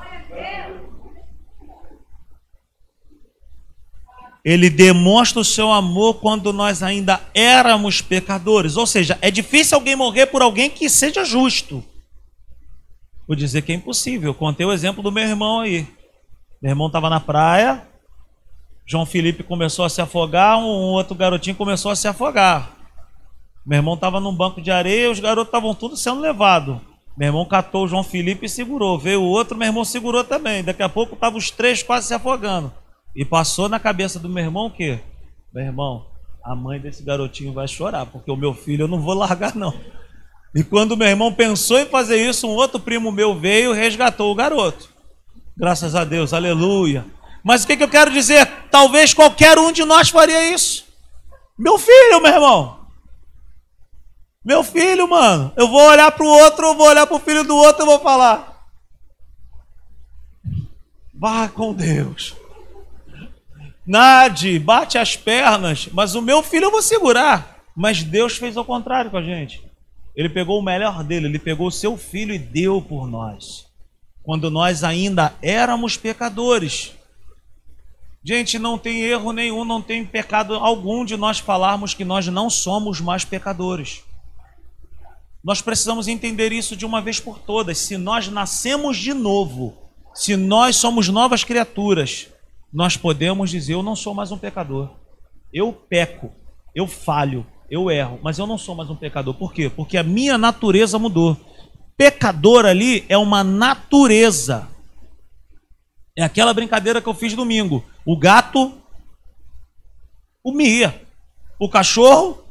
Ele 4.45 4.69
demonstra 4.69 5.41
o 5.41 5.45
seu 5.45 5.73
amor 5.73 6.15
quando 6.15 6.53
nós 6.53 6.83
ainda 6.83 7.21
éramos 7.33 8.03
pecadores. 8.03 8.77
Ou 8.77 8.87
seja, 8.87 9.19
é 9.23 9.31
difícil 9.31 9.77
alguém 9.77 9.97
morrer 9.97 10.27
por 10.27 10.43
alguém 10.43 10.69
que 10.69 10.89
seja 10.89 11.25
justo. 11.25 11.83
Vou 13.27 13.35
dizer 13.35 13.63
que 13.63 13.73
é 13.73 13.75
impossível. 13.75 14.35
Contei 14.35 14.67
o 14.67 14.73
exemplo 14.73 15.03
do 15.03 15.11
meu 15.11 15.25
irmão 15.25 15.61
aí. 15.61 15.89
Meu 16.61 16.71
irmão 16.71 16.87
estava 16.87 17.11
na 17.11 17.21
praia, 17.21 17.87
João 18.87 19.07
Felipe 19.07 19.43
começou 19.43 19.85
a 19.85 19.89
se 19.89 20.03
afogar, 20.03 20.59
um 20.59 20.93
outro 20.93 21.15
garotinho 21.15 21.57
começou 21.57 21.91
a 21.91 21.97
se 21.97 22.07
afogar. 22.07 22.71
Meu 23.65 23.79
irmão 23.79 23.95
estava 23.95 24.21
num 24.21 24.35
banco 24.35 24.61
de 24.61 24.71
areia, 24.71 25.11
os 25.11 25.21
garotos 25.21 25.49
estavam 25.49 25.75
todos 25.75 26.03
sendo 26.03 26.21
levados. 26.21 26.79
Meu 27.17 27.29
irmão 27.29 27.47
catou 27.47 27.85
o 27.85 27.89
João 27.89 28.03
Felipe 28.03 28.45
e 28.45 28.49
segurou. 28.49 28.99
Veio 28.99 29.23
o 29.23 29.27
outro, 29.27 29.57
meu 29.57 29.69
irmão 29.69 29.85
segurou 29.85 30.23
também. 30.23 30.63
Daqui 30.63 30.83
a 30.83 30.89
pouco 30.89 31.15
estavam 31.15 31.39
os 31.39 31.51
três 31.51 31.83
quase 31.83 32.09
se 32.09 32.15
afogando. 32.15 32.73
E 33.15 33.25
passou 33.25 33.69
na 33.69 33.79
cabeça 33.79 34.19
do 34.19 34.29
meu 34.29 34.43
irmão 34.43 34.67
o 34.67 34.71
quê? 34.71 35.01
Meu 35.53 35.65
irmão, 35.65 36.07
a 36.43 36.55
mãe 36.55 36.81
desse 36.81 37.03
garotinho 37.03 37.53
vai 37.53 37.69
chorar, 37.69 38.07
porque 38.07 38.31
o 38.31 38.37
meu 38.37 38.53
filho 38.53 38.85
eu 38.85 38.89
não 38.89 39.01
vou 39.01 39.15
largar, 39.19 39.55
não. 39.55 39.73
E 40.55 40.63
quando 40.63 40.97
meu 40.97 41.09
irmão 41.09 41.33
pensou 41.33 41.79
em 41.79 41.87
fazer 41.87 42.17
isso, 42.17 42.47
um 42.47 42.55
outro 42.55 42.79
primo 42.79 43.11
meu 43.11 43.39
veio 43.39 43.75
e 43.75 43.79
resgatou 43.79 44.31
o 44.31 44.35
garoto. 44.35 44.89
Graças 45.57 45.95
a 45.95 46.05
Deus, 46.05 46.33
aleluia. 46.33 47.05
Mas 47.43 47.63
o 47.63 47.67
que, 47.67 47.77
que 47.77 47.83
eu 47.83 47.89
quero 47.89 48.11
dizer? 48.11 48.47
Talvez 48.71 49.13
qualquer 49.13 49.59
um 49.59 49.71
de 49.71 49.85
nós 49.85 50.09
faria 50.09 50.53
isso. 50.53 50.85
Meu 51.59 51.79
filho, 51.79 52.21
meu 52.21 52.33
irmão. 52.33 52.81
Meu 54.45 54.63
filho, 54.63 55.09
mano. 55.09 55.53
Eu 55.57 55.69
vou 55.69 55.81
olhar 55.81 56.11
para 56.13 56.25
o 56.25 56.29
outro, 56.29 56.67
eu 56.67 56.75
vou 56.75 56.89
olhar 56.89 57.07
para 57.07 57.17
o 57.17 57.21
filho 57.21 57.45
do 57.45 57.57
outro 57.57 57.85
e 57.85 57.87
vou 57.87 58.01
falar. 58.01 58.67
Vá 61.13 61.49
com 61.49 61.73
Deus. 61.73 62.35
Nade, 63.87 64.59
bate 64.59 64.97
as 64.97 65.15
pernas, 65.15 65.89
mas 65.93 66.15
o 66.15 66.23
meu 66.23 66.43
filho 66.43 66.65
eu 66.65 66.71
vou 66.71 66.83
segurar. 66.83 67.63
Mas 67.77 68.03
Deus 68.03 68.37
fez 68.37 68.57
ao 68.57 68.65
contrário 68.65 69.11
com 69.11 69.17
a 69.17 69.23
gente. 69.23 69.63
Ele 70.15 70.29
pegou 70.29 70.59
o 70.59 70.63
melhor 70.63 71.03
dele, 71.03 71.27
ele 71.27 71.39
pegou 71.39 71.67
o 71.67 71.73
seu 71.73 71.97
filho 71.97 72.35
e 72.35 72.39
deu 72.39 72.81
por 72.81 73.07
nós. 73.07 73.67
Quando 74.23 74.51
nós 74.51 74.85
ainda 74.85 75.35
éramos 75.43 75.97
pecadores. 75.97 76.93
Gente, 78.23 78.59
não 78.59 78.79
tem 78.79 79.03
erro 79.03 79.33
nenhum, 79.33 79.65
não 79.65 79.83
tem 79.83 80.05
pecado 80.07 80.55
algum 80.55 81.05
de 81.05 81.17
nós 81.17 81.41
falarmos 81.41 81.93
que 81.93 82.07
nós 82.07 82.27
não 82.29 82.49
somos 82.49 83.01
mais 83.01 83.25
pecadores. 83.25 84.03
Nós 85.43 85.61
precisamos 85.61 86.09
entender 86.09 86.53
isso 86.53 86.75
de 86.75 86.87
uma 86.87 87.03
vez 87.03 87.21
por 87.21 87.39
todas. 87.39 87.77
Se 87.77 87.99
nós 87.99 88.29
nascemos 88.29 88.97
de 88.97 89.13
novo, 89.13 89.77
se 90.15 90.37
nós 90.37 90.77
somos 90.77 91.09
novas 91.11 91.45
criaturas, 91.45 92.29
nós 92.75 92.97
podemos 92.97 93.49
dizer: 93.49 93.75
Eu 93.75 93.83
não 93.83 93.95
sou 93.95 94.13
mais 94.13 94.33
um 94.33 94.39
pecador. 94.39 94.91
Eu 95.53 95.73
peco, 95.73 96.33
eu 96.75 96.89
falho, 96.89 97.47
eu 97.71 97.89
erro, 97.89 98.19
mas 98.23 98.39
eu 98.39 98.47
não 98.47 98.59
sou 98.59 98.75
mais 98.75 98.91
um 98.91 98.97
pecador. 98.97 99.35
Por 99.35 99.53
quê? 99.53 99.71
Porque 99.71 99.97
a 99.97 100.03
minha 100.03 100.37
natureza 100.37 100.99
mudou. 100.99 101.37
Pecador 101.97 102.67
ali 102.67 103.05
é 103.09 103.17
uma 103.17 103.45
natureza. 103.45 104.69
É 106.19 106.25
aquela 106.25 106.53
brincadeira 106.53 107.01
que 107.01 107.09
eu 107.09 107.15
fiz 107.15 107.35
domingo. 107.35 107.85
O 108.05 108.19
gato, 108.19 108.75
o 110.43 110.53
Mia. 110.53 111.01
O 111.61 111.69
cachorro, 111.69 112.43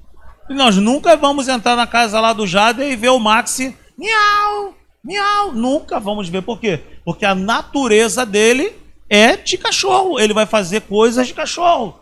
nós 0.49 0.77
nunca 0.77 1.17
vamos 1.17 1.49
entrar 1.49 1.75
na 1.75 1.85
casa 1.85 2.21
lá 2.21 2.31
do 2.31 2.47
Jader 2.47 2.89
e 2.89 2.95
ver 2.95 3.09
o 3.09 3.19
Maxi 3.19 3.77
miau, 3.97 4.73
miau. 5.03 5.51
Nunca 5.51 5.99
vamos 5.99 6.29
ver. 6.29 6.41
Por 6.41 6.59
quê? 6.59 6.79
Porque 7.03 7.25
a 7.25 7.35
natureza 7.35 8.25
dele 8.25 8.82
é 9.13 9.37
de 9.37 9.59
cachorro. 9.59 10.19
Ele 10.19 10.33
vai 10.33 10.47
fazer 10.47 10.81
coisas 10.81 11.27
de 11.27 11.35
cachorro. 11.35 11.99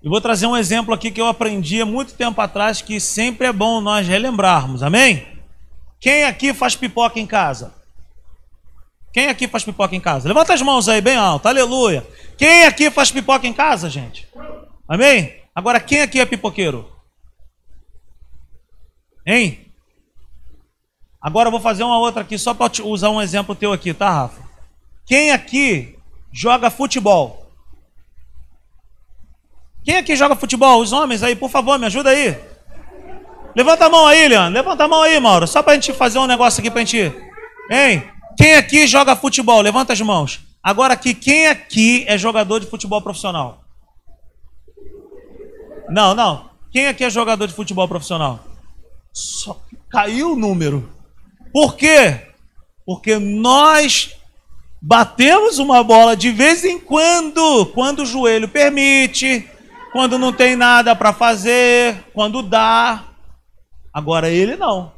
E 0.00 0.08
vou 0.08 0.20
trazer 0.20 0.46
um 0.46 0.56
exemplo 0.56 0.94
aqui 0.94 1.10
que 1.10 1.20
eu 1.20 1.26
aprendi 1.26 1.80
há 1.80 1.86
muito 1.86 2.14
tempo 2.14 2.40
atrás 2.40 2.80
que 2.80 3.00
sempre 3.00 3.48
é 3.48 3.52
bom 3.52 3.80
nós 3.80 4.06
relembrarmos. 4.06 4.82
Amém? 4.82 5.26
Quem 6.00 6.24
aqui 6.24 6.54
faz 6.54 6.76
pipoca 6.76 7.18
em 7.18 7.26
casa? 7.26 7.74
Quem 9.12 9.26
aqui 9.26 9.46
faz 9.48 9.64
pipoca 9.64 9.94
em 9.94 10.00
casa? 10.00 10.28
Levanta 10.28 10.54
as 10.54 10.62
mãos 10.62 10.88
aí 10.88 11.00
bem 11.00 11.16
alto. 11.16 11.46
Aleluia. 11.46 12.06
Quem 12.38 12.64
aqui 12.64 12.90
faz 12.90 13.10
pipoca 13.10 13.46
em 13.46 13.52
casa, 13.52 13.90
gente? 13.90 14.28
Amém? 14.88 15.34
Agora 15.54 15.80
quem 15.80 16.00
aqui 16.00 16.20
é 16.20 16.26
pipoqueiro? 16.26 16.90
Hein? 19.26 19.66
Agora 21.20 21.48
eu 21.48 21.52
vou 21.52 21.60
fazer 21.60 21.84
uma 21.84 21.98
outra 21.98 22.22
aqui 22.22 22.38
só 22.38 22.54
para 22.54 22.72
usar 22.84 23.10
um 23.10 23.22
exemplo 23.22 23.54
teu 23.54 23.72
aqui, 23.72 23.92
tá, 23.94 24.10
Rafa? 24.10 24.51
Quem 25.06 25.30
aqui 25.30 25.98
joga 26.32 26.70
futebol? 26.70 27.50
Quem 29.84 29.96
aqui 29.96 30.14
joga 30.14 30.36
futebol? 30.36 30.80
Os 30.80 30.92
homens 30.92 31.22
aí, 31.22 31.34
por 31.34 31.50
favor, 31.50 31.78
me 31.78 31.86
ajuda 31.86 32.10
aí. 32.10 32.38
Levanta 33.54 33.86
a 33.86 33.90
mão 33.90 34.06
aí, 34.06 34.28
Leandro. 34.28 34.54
Levanta 34.54 34.84
a 34.84 34.88
mão 34.88 35.02
aí, 35.02 35.18
Mauro. 35.20 35.46
Só 35.46 35.62
pra 35.62 35.74
gente 35.74 35.92
fazer 35.92 36.18
um 36.18 36.26
negócio 36.26 36.60
aqui 36.60 36.70
pra 36.70 36.80
gente. 36.80 37.12
Hein? 37.70 38.08
Quem 38.36 38.54
aqui 38.54 38.86
joga 38.86 39.16
futebol? 39.16 39.60
Levanta 39.60 39.92
as 39.92 40.00
mãos. 40.00 40.40
Agora 40.62 40.94
aqui, 40.94 41.12
quem 41.12 41.48
aqui 41.48 42.04
é 42.06 42.16
jogador 42.16 42.60
de 42.60 42.66
futebol 42.66 43.02
profissional? 43.02 43.62
Não, 45.88 46.14
não. 46.14 46.50
Quem 46.70 46.86
aqui 46.86 47.04
é 47.04 47.10
jogador 47.10 47.46
de 47.46 47.52
futebol 47.52 47.86
profissional? 47.88 48.40
Só 49.12 49.60
caiu 49.90 50.32
o 50.32 50.36
número. 50.36 50.90
Por 51.52 51.76
quê? 51.76 52.28
Porque 52.86 53.18
nós 53.18 54.16
batemos 54.82 55.60
uma 55.60 55.84
bola 55.84 56.16
de 56.16 56.32
vez 56.32 56.64
em 56.64 56.76
quando, 56.76 57.66
quando 57.66 58.00
o 58.00 58.06
joelho 58.06 58.48
permite, 58.48 59.48
quando 59.92 60.18
não 60.18 60.32
tem 60.32 60.56
nada 60.56 60.96
para 60.96 61.12
fazer, 61.12 62.04
quando 62.12 62.42
dá. 62.42 63.04
Agora 63.94 64.28
ele 64.28 64.56
não. 64.56 64.92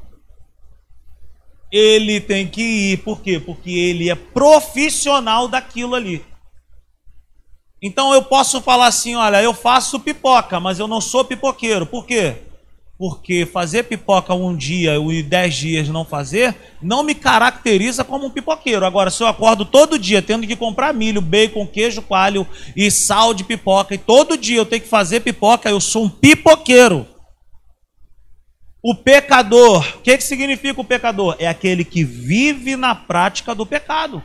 Ele 1.70 2.20
tem 2.20 2.46
que 2.46 2.62
ir, 2.62 2.98
por 2.98 3.20
quê? 3.20 3.38
Porque 3.38 3.70
ele 3.70 4.08
é 4.08 4.14
profissional 4.14 5.48
daquilo 5.48 5.94
ali. 5.94 6.24
Então 7.82 8.14
eu 8.14 8.22
posso 8.22 8.62
falar 8.62 8.86
assim: 8.86 9.14
olha, 9.16 9.42
eu 9.42 9.52
faço 9.52 10.00
pipoca, 10.00 10.58
mas 10.58 10.78
eu 10.78 10.88
não 10.88 11.00
sou 11.00 11.24
pipoqueiro. 11.24 11.84
Por 11.84 12.06
quê? 12.06 12.36
Porque 12.96 13.44
fazer 13.44 13.84
pipoca 13.84 14.32
um 14.34 14.56
dia 14.56 14.94
e 14.96 15.22
dez 15.22 15.54
dias 15.54 15.88
não 15.88 16.04
fazer, 16.04 16.54
não 16.80 17.02
me 17.02 17.14
caracteriza 17.14 18.04
como 18.04 18.26
um 18.26 18.30
pipoqueiro. 18.30 18.86
Agora, 18.86 19.10
se 19.10 19.22
eu 19.22 19.26
acordo 19.26 19.64
todo 19.64 19.98
dia 19.98 20.22
tendo 20.22 20.46
que 20.46 20.54
comprar 20.54 20.94
milho, 20.94 21.20
bacon, 21.20 21.66
queijo 21.66 22.02
coalho 22.02 22.46
e 22.76 22.90
sal 22.90 23.34
de 23.34 23.42
pipoca, 23.42 23.94
e 23.94 23.98
todo 23.98 24.38
dia 24.38 24.58
eu 24.58 24.66
tenho 24.66 24.82
que 24.82 24.88
fazer 24.88 25.20
pipoca, 25.20 25.68
eu 25.68 25.80
sou 25.80 26.04
um 26.04 26.08
pipoqueiro. 26.08 27.06
O 28.80 28.94
pecador, 28.94 29.80
o 29.96 30.00
que, 30.02 30.16
que 30.16 30.22
significa 30.22 30.80
o 30.80 30.84
pecador? 30.84 31.34
É 31.38 31.48
aquele 31.48 31.84
que 31.84 32.04
vive 32.04 32.76
na 32.76 32.94
prática 32.94 33.54
do 33.54 33.64
pecado. 33.64 34.22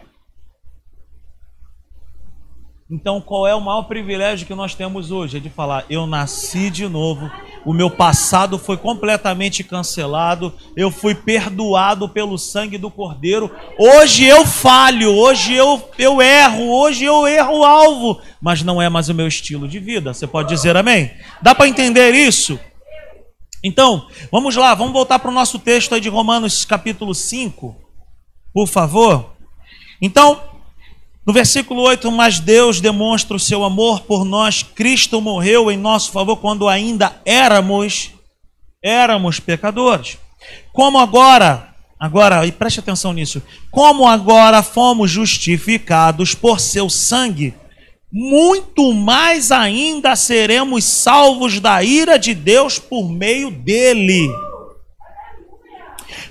Então, 2.92 3.22
qual 3.22 3.46
é 3.46 3.54
o 3.54 3.62
maior 3.62 3.84
privilégio 3.84 4.48
que 4.48 4.56
nós 4.56 4.74
temos 4.74 5.12
hoje? 5.12 5.38
É 5.38 5.40
de 5.40 5.50
falar: 5.50 5.86
eu 5.92 6.08
nasci 6.08 6.72
de 6.72 6.88
novo, 6.88 7.30
o 7.64 7.72
meu 7.72 7.88
passado 7.88 8.58
foi 8.58 8.78
completamente 8.78 9.64
cancelado, 9.64 10.52
eu 10.76 10.90
fui 10.90 11.14
perdoado 11.14 12.10
pelo 12.10 12.36
sangue 12.36 12.80
do 12.80 12.90
Cordeiro. 12.90 13.52
Hoje 13.78 14.26
eu 14.26 14.44
falho, 14.44 15.14
hoje 15.14 15.54
eu, 15.54 15.88
eu 16.00 16.20
erro, 16.20 16.68
hoje 16.72 17.06
eu 17.06 17.28
erro 17.28 17.60
o 17.60 17.64
alvo, 17.64 18.20
mas 18.42 18.64
não 18.64 18.82
é 18.82 18.90
mais 18.90 19.08
o 19.08 19.14
meu 19.14 19.28
estilo 19.28 19.68
de 19.68 19.78
vida. 19.78 20.12
Você 20.12 20.26
pode 20.26 20.50
dizer 20.50 20.76
amém? 20.76 21.12
Dá 21.44 21.54
para 21.54 21.68
entender 21.68 22.16
isso? 22.16 22.60
Então, 23.64 24.08
vamos 24.32 24.56
lá, 24.56 24.74
vamos 24.74 24.94
voltar 24.94 25.20
para 25.20 25.30
o 25.30 25.34
nosso 25.34 25.60
texto 25.60 25.94
aí 25.94 26.02
de 26.02 26.10
Romanos 26.10 26.66
capítulo 26.66 27.14
5, 27.14 27.76
por 28.52 28.68
favor. 28.68 29.34
Então, 30.02 30.49
no 31.26 31.34
versículo 31.34 31.82
8, 31.82 32.12
mas 32.12 32.40
Deus 32.40 32.82
demonstra 32.82 33.36
o 33.36 33.40
seu 33.40 33.64
amor 33.64 34.02
por 34.02 34.26
nós, 34.26 34.64
Cristo 34.64 35.22
morreu 35.22 35.70
em 35.70 35.78
nosso 35.78 36.12
favor 36.12 36.38
quando 36.38 36.68
ainda 36.68 37.22
éramos 37.26 38.12
éramos 38.82 39.40
pecadores. 39.40 40.18
Como 40.72 40.98
agora, 40.98 41.76
agora, 42.00 42.46
e 42.46 42.52
preste 42.52 42.80
atenção 42.80 43.14
nisso, 43.14 43.42
como 43.70 44.08
agora 44.08 44.64
fomos 44.64 45.12
justificados 45.12 46.34
por 46.34 46.60
seu 46.60 46.90
sangue, 46.90 47.54
muito 48.12 48.92
mais 48.94 49.52
ainda 49.52 50.16
seremos 50.16 50.84
salvos 50.84 51.60
da 51.60 51.84
ira 51.84 52.18
de 52.18 52.34
Deus 52.34 52.80
por 52.80 53.10
meio 53.10 53.52
dele. 53.52 54.30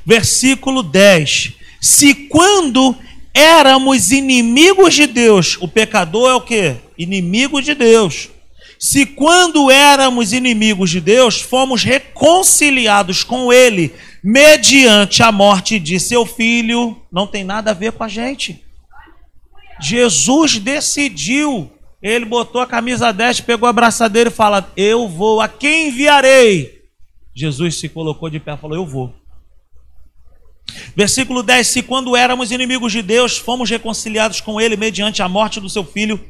Versículo 0.05 0.83
10. 0.83 1.53
Se 1.81 2.15
quando 2.15 2.97
éramos 3.39 4.11
inimigos 4.11 4.95
de 4.95 5.07
Deus, 5.07 5.57
o 5.61 5.69
pecador 5.69 6.31
é 6.31 6.35
o 6.35 6.41
que? 6.41 6.75
Inimigo 6.99 7.63
de 7.63 7.75
Deus. 7.75 8.31
Se 8.79 9.07
quando 9.07 9.71
éramos 9.71 10.33
inimigos 10.33 10.91
de 10.91 11.01
Deus, 11.01 11.41
fomos 11.41 11.85
reconciliados 11.85 13.23
com 13.23 13.53
Ele 13.53 13.95
mediante 14.23 15.23
a 15.23 15.31
morte 15.31 15.79
de 15.79 16.01
seu 16.01 16.27
filho, 16.27 17.01
não 17.11 17.27
tem 17.27 17.45
nada 17.45 17.71
a 17.71 17.75
ver 17.75 17.93
com 17.93 18.05
a 18.05 18.09
gente. 18.09 18.63
Jesus 19.81 20.59
decidiu, 20.59 21.71
ele 22.03 22.25
botou 22.25 22.61
a 22.61 22.67
camisa 22.67 23.13
10, 23.13 23.41
pegou 23.43 23.69
a 23.69 23.73
braçadeira 23.73 24.31
e 24.31 24.33
fala: 24.33 24.73
Eu 24.77 25.09
vou, 25.09 25.41
a 25.41 25.49
quem 25.49 25.89
enviarei? 25.89 26.83
Jesus 27.35 27.77
se 27.77 27.89
colocou 27.89 28.29
de 28.29 28.41
pé 28.41 28.55
e 28.55 28.57
falou: 28.57 28.77
Eu 28.77 28.87
vou. 28.87 29.15
Versículo 30.95 31.43
10: 31.43 31.67
Se 31.67 31.83
quando 31.83 32.17
éramos 32.17 32.51
inimigos 32.51 32.93
de 32.93 33.03
Deus, 33.03 33.39
fomos 33.39 33.71
reconciliados 33.71 34.41
com 34.41 34.61
Ele 34.61 34.77
mediante 34.77 35.23
a 35.23 35.29
morte 35.29 35.61
do 35.61 35.69
seu 35.69 35.85
filho, 35.85 36.25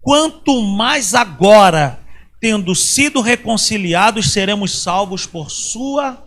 quanto 0.00 0.62
mais 0.62 1.14
agora, 1.14 2.00
tendo 2.40 2.74
sido 2.74 3.20
reconciliados, 3.20 4.32
seremos 4.32 4.82
salvos 4.82 5.26
por 5.26 5.50
sua 5.50 6.24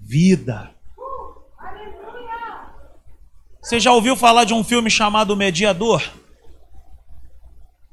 vida. 0.00 0.70
Você 3.62 3.78
já 3.78 3.92
ouviu 3.92 4.16
falar 4.16 4.44
de 4.44 4.54
um 4.54 4.64
filme 4.64 4.88
chamado 4.88 5.36
Mediador? 5.36 6.02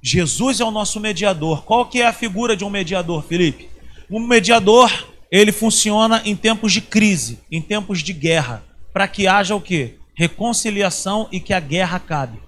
Jesus 0.02 0.60
é 0.60 0.64
o 0.64 0.72
nosso 0.72 1.00
mediador. 1.00 1.64
Qual 1.64 1.88
que 1.88 2.00
é 2.02 2.06
a 2.06 2.14
figura 2.14 2.56
de 2.56 2.64
um 2.64 2.70
mediador, 2.70 3.24
Felipe? 3.24 3.70
Um 4.10 4.20
mediador, 4.20 4.90
ele 5.32 5.52
funciona 5.52 6.22
em 6.24 6.36
tempos 6.36 6.72
de 6.72 6.80
crise, 6.80 7.40
em 7.52 7.60
tempos 7.60 8.04
de 8.04 8.14
guerra, 8.14 8.64
para 8.96 9.10
que 9.10 9.28
haja 9.28 9.54
o 9.54 9.60
quê? 9.60 9.96
Reconciliação 10.14 11.28
e 11.30 11.42
que 11.42 11.54
a 11.54 11.60
guerra 11.60 11.98
acabe. 11.98 12.40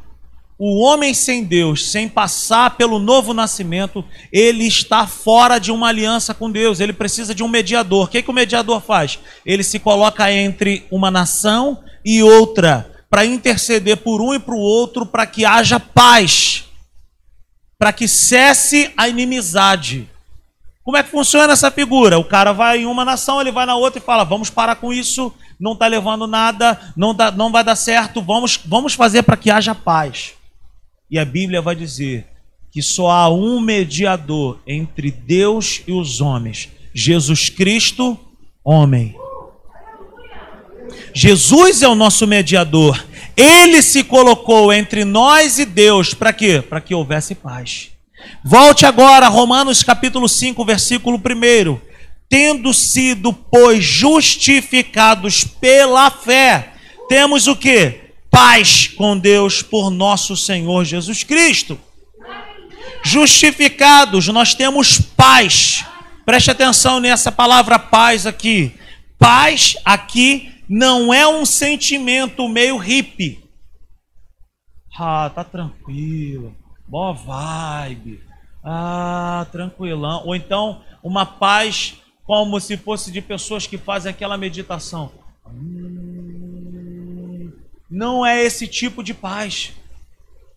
O 0.58 0.82
homem 0.82 1.14
sem 1.14 1.44
Deus, 1.44 1.92
sem 1.92 2.08
passar 2.08 2.78
pelo 2.78 3.00
novo 3.00 3.34
nascimento, 3.34 4.02
ele 4.32 4.66
está 4.66 5.06
fora 5.06 5.60
de 5.60 5.74
uma 5.74 5.90
aliança 5.90 6.34
com 6.34 6.50
Deus. 6.50 6.80
Ele 6.80 6.94
precisa 6.94 7.36
de 7.36 7.44
um 7.44 7.50
mediador. 7.50 8.06
O 8.06 8.08
que, 8.08 8.24
que 8.24 8.30
o 8.32 8.34
mediador 8.34 8.82
faz? 8.82 9.20
Ele 9.46 9.62
se 9.62 9.78
coloca 9.78 10.32
entre 10.32 10.86
uma 10.90 11.12
nação 11.12 11.84
e 12.06 12.24
outra 12.24 12.94
para 13.10 13.26
interceder 13.26 13.98
por 13.98 14.22
um 14.22 14.34
e 14.34 14.40
para 14.40 14.56
o 14.56 14.60
outro, 14.60 15.06
para 15.06 15.26
que 15.26 15.44
haja 15.44 15.82
paz, 15.82 16.64
para 17.78 17.92
que 17.92 18.08
cesse 18.08 18.90
a 18.96 19.10
inimizade. 19.10 20.10
Como 20.88 20.96
é 20.96 21.04
que 21.04 21.12
funciona 21.12 21.52
essa 21.52 21.70
figura? 21.70 22.18
O 22.18 22.24
cara 22.24 22.54
vai 22.54 22.84
em 22.84 22.86
uma 22.86 23.04
nação, 23.04 23.42
ele 23.42 23.52
vai 23.52 23.66
na 23.66 23.76
outra 23.76 24.00
e 24.00 24.02
fala: 24.02 24.24
vamos 24.24 24.50
parar 24.50 24.78
com 24.78 24.94
isso, 24.94 25.34
não 25.60 25.74
está 25.74 25.86
levando 25.86 26.26
nada, 26.26 26.80
não, 26.96 27.14
dá, 27.14 27.30
não 27.30 27.52
vai 27.52 27.62
dar 27.62 27.76
certo, 27.76 28.22
vamos, 28.22 28.58
vamos 28.66 28.94
fazer 28.94 29.24
para 29.24 29.36
que 29.36 29.52
haja 29.52 29.76
paz. 29.76 30.36
E 31.12 31.20
a 31.20 31.26
Bíblia 31.26 31.62
vai 31.62 31.76
dizer 31.76 32.26
que 32.72 32.82
só 32.82 33.12
há 33.12 33.30
um 33.30 33.60
mediador 33.60 34.60
entre 34.66 35.12
Deus 35.12 35.82
e 35.86 35.92
os 35.92 36.22
homens: 36.22 36.70
Jesus 36.94 37.50
Cristo, 37.50 38.18
homem. 38.64 39.14
Jesus 41.14 41.82
é 41.82 41.88
o 41.90 41.96
nosso 41.96 42.26
mediador. 42.26 43.06
Ele 43.36 43.82
se 43.82 44.06
colocou 44.06 44.72
entre 44.72 45.04
nós 45.04 45.60
e 45.60 45.66
Deus 45.66 46.14
para 46.14 46.32
quê? 46.32 46.62
Para 46.62 46.80
que 46.80 46.96
houvesse 46.96 47.36
paz. 47.36 47.97
Volte 48.44 48.86
agora 48.86 49.26
a 49.26 49.30
Romanos 49.30 49.84
capítulo 49.84 50.28
5, 50.28 50.64
versículo 50.66 51.18
1. 51.18 51.80
Tendo 52.30 52.74
sido, 52.74 53.32
pois, 53.32 53.84
justificados 53.84 55.44
pela 55.44 56.10
fé, 56.10 56.74
temos 57.08 57.48
o 57.48 57.56
que? 57.56 58.02
Paz 58.30 58.88
com 58.88 59.18
Deus 59.18 59.62
por 59.62 59.90
nosso 59.90 60.36
Senhor 60.36 60.84
Jesus 60.84 61.24
Cristo. 61.24 61.80
Justificados, 63.04 64.28
nós 64.28 64.54
temos 64.54 65.00
paz. 65.00 65.86
Preste 66.26 66.52
atenção 66.52 67.00
nessa 67.00 67.32
palavra 67.32 67.80
paz 67.80 68.26
aqui. 68.26 68.74
Paz 69.18 69.78
aqui 69.86 70.52
não 70.68 71.14
é 71.14 71.26
um 71.28 71.46
sentimento 71.46 72.48
meio 72.50 72.78
hippie. 72.78 73.40
Ah, 75.00 75.32
tá 75.34 75.44
tranquilo, 75.44 76.56
boa 76.88 77.14
vibe, 77.14 78.24
ah, 78.64 79.46
tranquilão. 79.52 80.24
Ou 80.26 80.36
então 80.36 80.82
uma 81.04 81.26
paz 81.26 81.98
como 82.24 82.60
se 82.60 82.78
fosse 82.78 83.12
de 83.12 83.22
pessoas 83.22 83.68
que 83.68 83.78
fazem 83.78 84.10
aquela 84.10 84.38
meditação. 84.38 85.12
Hum, 85.48 87.52
não 87.90 88.26
é 88.26 88.44
esse 88.44 88.68
tipo 88.68 89.04
de 89.04 89.14
paz. 89.14 89.74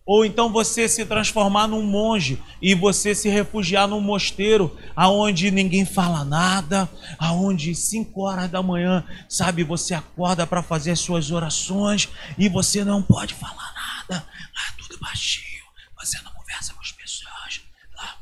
Ou 0.05 0.25
então 0.25 0.51
você 0.51 0.89
se 0.89 1.05
transformar 1.05 1.67
num 1.67 1.83
monge 1.83 2.41
e 2.61 2.73
você 2.73 3.13
se 3.13 3.29
refugiar 3.29 3.87
num 3.87 4.01
mosteiro 4.01 4.75
aonde 4.95 5.51
ninguém 5.51 5.85
fala 5.85 6.25
nada, 6.25 6.89
aonde 7.19 7.75
5 7.75 8.19
horas 8.21 8.49
da 8.49 8.63
manhã, 8.63 9.05
sabe, 9.29 9.63
você 9.63 9.93
acorda 9.93 10.45
para 10.47 10.63
fazer 10.63 10.91
as 10.91 10.99
suas 10.99 11.29
orações 11.29 12.09
e 12.37 12.49
você 12.49 12.83
não 12.83 13.01
pode 13.01 13.35
falar 13.35 13.73
nada, 13.73 14.27
ah, 14.27 14.73
tudo 14.77 14.99
baixinho, 14.99 15.63
você 15.97 16.19
não 16.23 16.31
conversa 16.31 16.73
com 16.73 16.81
as 16.81 16.91
pessoas. 16.91 17.61
Lá. 17.95 18.17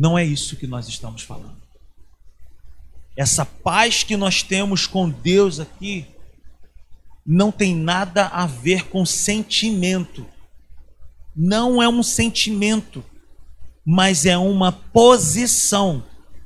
Não 0.00 0.18
é 0.18 0.24
isso 0.24 0.56
que 0.56 0.66
nós 0.66 0.88
estamos 0.88 1.20
falando. 1.20 1.60
Essa 3.14 3.44
paz 3.44 4.02
que 4.02 4.16
nós 4.16 4.42
temos 4.42 4.86
com 4.86 5.10
Deus 5.10 5.60
aqui 5.60 6.06
não 7.26 7.52
tem 7.52 7.76
nada 7.76 8.28
a 8.28 8.46
ver 8.46 8.86
com 8.86 9.04
sentimento. 9.04 10.26
Não 11.36 11.82
é 11.82 11.86
um 11.86 12.02
sentimento, 12.02 13.04
mas 13.84 14.24
é 14.24 14.38
uma 14.38 14.72
posição, 14.72 16.02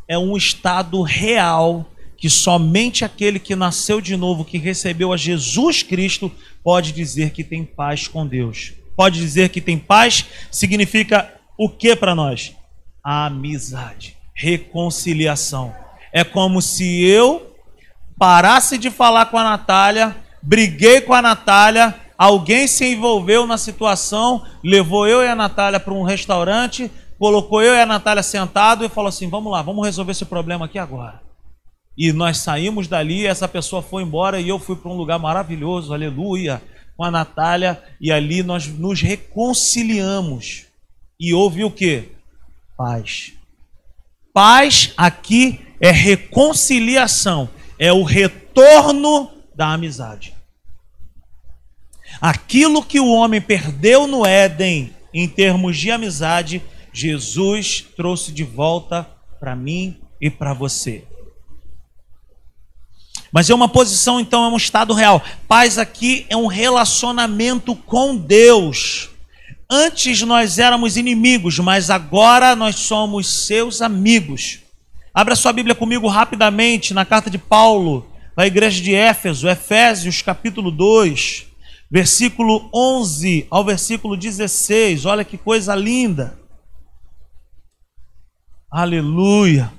é 0.09 0.19
um 0.19 0.37
estado 0.37 1.01
real 1.03 1.89
que 2.17 2.29
somente 2.29 3.05
aquele 3.05 3.39
que 3.39 3.55
nasceu 3.55 4.01
de 4.01 4.17
novo, 4.17 4.45
que 4.45 4.59
recebeu 4.59 5.13
a 5.13 5.17
Jesus 5.17 5.81
Cristo, 5.81 6.29
pode 6.61 6.91
dizer 6.91 7.31
que 7.31 7.45
tem 7.45 7.65
paz 7.65 8.09
com 8.09 8.27
Deus. 8.27 8.73
Pode 8.97 9.21
dizer 9.21 9.51
que 9.51 9.61
tem 9.61 9.79
paz 9.79 10.25
significa 10.51 11.33
o 11.57 11.69
que 11.69 11.95
para 11.95 12.17
nós? 12.17 12.53
Amizade, 13.05 14.17
reconciliação. 14.35 15.75
É 16.13 16.25
como 16.25 16.63
se 16.63 17.05
eu 17.05 17.55
parasse 18.19 18.79
de 18.79 18.91
falar 18.91 19.27
com 19.27 19.37
a 19.37 19.45
Natália 19.45 20.25
briguei 20.45 21.01
com 21.01 21.15
a 21.15 21.23
Natália, 21.23 21.95
alguém 22.19 22.67
se 22.67 22.85
envolveu 22.85 23.47
na 23.47 23.57
situação, 23.57 24.45
levou 24.63 25.09
eu 25.09 25.23
e 25.23 25.29
a 25.29 25.35
Natália 25.35 25.81
para 25.81 25.95
um 25.95 26.03
restaurante, 26.03 26.91
colocou 27.19 27.63
eu 27.63 27.75
e 27.75 27.81
a 27.81 27.87
Natália 27.87 28.23
sentado 28.23 28.85
e 28.85 28.89
falou 28.89 29.09
assim: 29.09 29.29
vamos 29.29 29.51
lá, 29.51 29.63
vamos 29.63 29.85
resolver 29.85 30.13
esse 30.13 30.27
problema 30.27 30.67
aqui 30.67 30.79
agora. 30.79 31.23
E 31.97 32.13
nós 32.13 32.39
saímos 32.39 32.89
dali, 32.89 33.25
essa 33.25 33.49
pessoa 33.49 33.81
foi 33.81 34.03
embora 34.03 34.41
e 34.41 34.49
eu 34.49 34.59
fui 34.59 34.77
para 34.77 34.91
um 34.91 34.97
lugar 34.97 35.19
maravilhoso, 35.19 35.95
aleluia, 35.95 36.61
com 36.97 37.05
a 37.05 37.11
Natália, 37.11 37.83
e 38.01 38.13
ali 38.13 38.43
nós 38.43 38.67
nos 38.67 39.01
reconciliamos. 39.01 40.67
E 41.19 41.33
houve 41.33 41.65
o 41.65 41.71
que? 41.71 42.09
Paz. 42.77 43.33
Paz 44.33 44.93
aqui 44.97 45.61
é 45.81 45.91
reconciliação, 45.91 47.49
é 47.79 47.93
o 47.93 48.03
retorno 48.03 49.31
da 49.55 49.73
amizade. 49.73 50.35
Aquilo 52.21 52.83
que 52.83 52.99
o 52.99 53.09
homem 53.09 53.41
perdeu 53.41 54.07
no 54.07 54.27
Éden 54.27 54.95
em 55.13 55.29
termos 55.29 55.77
de 55.77 55.91
amizade, 55.91 56.63
Jesus 56.93 57.85
trouxe 57.97 58.33
de 58.33 58.43
volta 58.43 59.09
para 59.39 59.55
mim 59.55 60.01
e 60.21 60.31
para 60.31 60.53
você. 60.53 61.05
Mas 63.31 63.51
é 63.51 63.55
uma 63.55 63.69
posição, 63.69 64.21
então, 64.21 64.45
é 64.45 64.49
um 64.49 64.57
estado 64.57 64.95
real. 64.95 65.21
Paz 65.49 65.77
aqui 65.77 66.25
é 66.29 66.37
um 66.37 66.47
relacionamento 66.47 67.75
com 67.75 68.17
Deus. 68.17 69.11
Antes 69.77 70.23
nós 70.23 70.61
éramos 70.61 70.97
inimigos, 70.97 71.59
mas 71.59 71.91
agora 71.91 72.55
nós 72.55 72.77
somos 72.77 73.47
seus 73.47 73.83
amigos. 73.83 74.61
Abra 75.13 75.35
sua 75.35 75.53
Bíblia 75.53 75.75
comigo 75.75 76.07
rapidamente 76.07 76.95
na 76.95 77.05
carta 77.05 77.29
de 77.29 77.39
Paulo, 77.39 78.09
à 78.37 78.47
igreja 78.47 78.81
de 78.81 78.95
Éfeso, 78.95 79.49
Efésios 79.49 80.23
capítulo 80.23 80.71
2 80.71 81.47
versículo 81.91 82.69
11 82.73 83.47
ao 83.51 83.65
versículo 83.65 84.17
16. 84.17 85.07
Olha 85.07 85.25
que 85.25 85.37
coisa 85.37 85.75
linda. 85.75 86.39
Aleluia. 88.71 89.73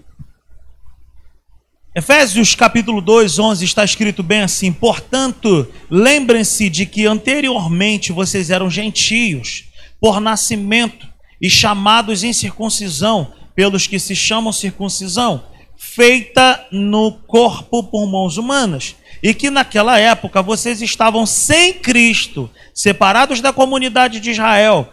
Efésios 1.93 2.53
capítulo 2.53 2.99
2, 2.99 3.39
11 3.39 3.63
está 3.63 3.83
escrito 3.85 4.21
bem 4.21 4.41
assim: 4.41 4.73
Portanto, 4.73 5.71
lembrem-se 5.89 6.69
de 6.69 6.85
que 6.85 7.05
anteriormente 7.05 8.11
vocês 8.11 8.49
eram 8.49 8.69
gentios, 8.69 9.65
por 9.99 10.19
nascimento, 10.19 11.07
e 11.41 11.49
chamados 11.49 12.23
em 12.23 12.33
circuncisão, 12.33 13.33
pelos 13.53 13.87
que 13.87 13.99
se 13.99 14.15
chamam 14.15 14.51
circuncisão, 14.51 15.43
feita 15.77 16.65
no 16.71 17.11
corpo 17.11 17.83
por 17.83 18.07
mãos 18.07 18.37
humanas 18.37 18.95
e 19.21 19.33
que 19.33 19.49
naquela 19.49 19.97
época 19.97 20.41
vocês 20.41 20.81
estavam 20.81 21.25
sem 21.25 21.73
Cristo, 21.73 22.49
separados 22.73 23.41
da 23.41 23.51
comunidade 23.51 24.19
de 24.19 24.31
Israel, 24.31 24.89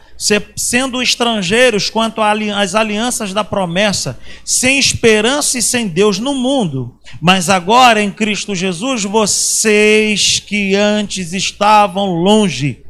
sendo 0.57 1.03
estrangeiros 1.03 1.91
quanto 1.91 2.23
às 2.23 2.75
alianças 2.75 3.35
da 3.35 3.45
promessa, 3.45 4.19
sem 4.45 4.79
esperança 4.79 5.59
e 5.59 5.63
sem 5.63 5.89
Deus 5.89 6.19
no 6.19 6.35
mundo. 6.35 6.99
Mas 7.21 7.51
agora 7.51 8.03
em 8.03 8.11
Cristo 8.11 8.55
Jesus, 8.55 9.05
vocês 9.05 10.39
que 10.39 10.75
antes 10.75 11.33
estavam 11.33 12.15
longe, 12.15 12.82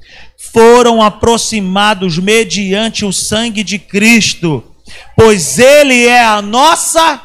foram 0.52 1.02
aproximados 1.02 2.18
mediante 2.18 3.04
o 3.04 3.12
sangue 3.12 3.64
de 3.64 3.78
Cristo, 3.78 4.62
pois 5.16 5.58
Ele 5.58 6.06
é 6.06 6.22
a 6.22 6.42
nossa 6.42 7.20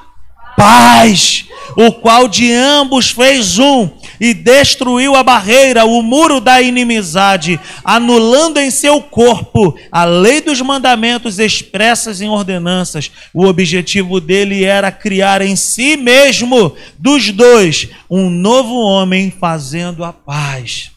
paz, 0.55 1.45
o 1.75 1.91
qual 1.91 2.27
de 2.27 2.51
ambos 2.51 3.11
fez 3.11 3.59
um 3.59 3.89
e 4.19 4.33
destruiu 4.33 5.15
a 5.15 5.21
barreira, 5.21 5.85
o 5.85 6.01
muro 6.01 6.41
da 6.41 6.59
inimizade, 6.59 7.59
anulando 7.83 8.57
em 8.57 8.71
seu 8.71 8.99
corpo 8.99 9.77
a 9.91 10.03
lei 10.03 10.41
dos 10.41 10.59
mandamentos 10.61 11.37
expressas 11.37 12.19
em 12.19 12.29
ordenanças. 12.29 13.11
O 13.31 13.45
objetivo 13.45 14.19
dele 14.19 14.63
era 14.63 14.91
criar 14.91 15.43
em 15.43 15.55
si 15.55 15.95
mesmo, 15.95 16.75
dos 16.97 17.29
dois, 17.31 17.89
um 18.09 18.27
novo 18.29 18.73
homem 18.73 19.29
fazendo 19.29 20.03
a 20.03 20.11
paz. 20.11 20.89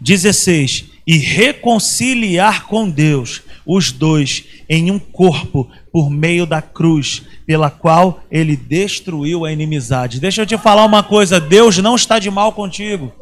16. 0.00 0.89
E 1.10 1.18
reconciliar 1.18 2.68
com 2.68 2.88
Deus 2.88 3.42
os 3.66 3.90
dois 3.90 4.44
em 4.68 4.92
um 4.92 4.98
corpo 5.00 5.68
por 5.92 6.08
meio 6.08 6.46
da 6.46 6.62
cruz, 6.62 7.22
pela 7.44 7.68
qual 7.68 8.20
ele 8.30 8.54
destruiu 8.54 9.44
a 9.44 9.50
inimizade. 9.50 10.20
Deixa 10.20 10.42
eu 10.42 10.46
te 10.46 10.56
falar 10.56 10.84
uma 10.84 11.02
coisa: 11.02 11.40
Deus 11.40 11.78
não 11.78 11.96
está 11.96 12.20
de 12.20 12.30
mal 12.30 12.52
contigo. 12.52 13.12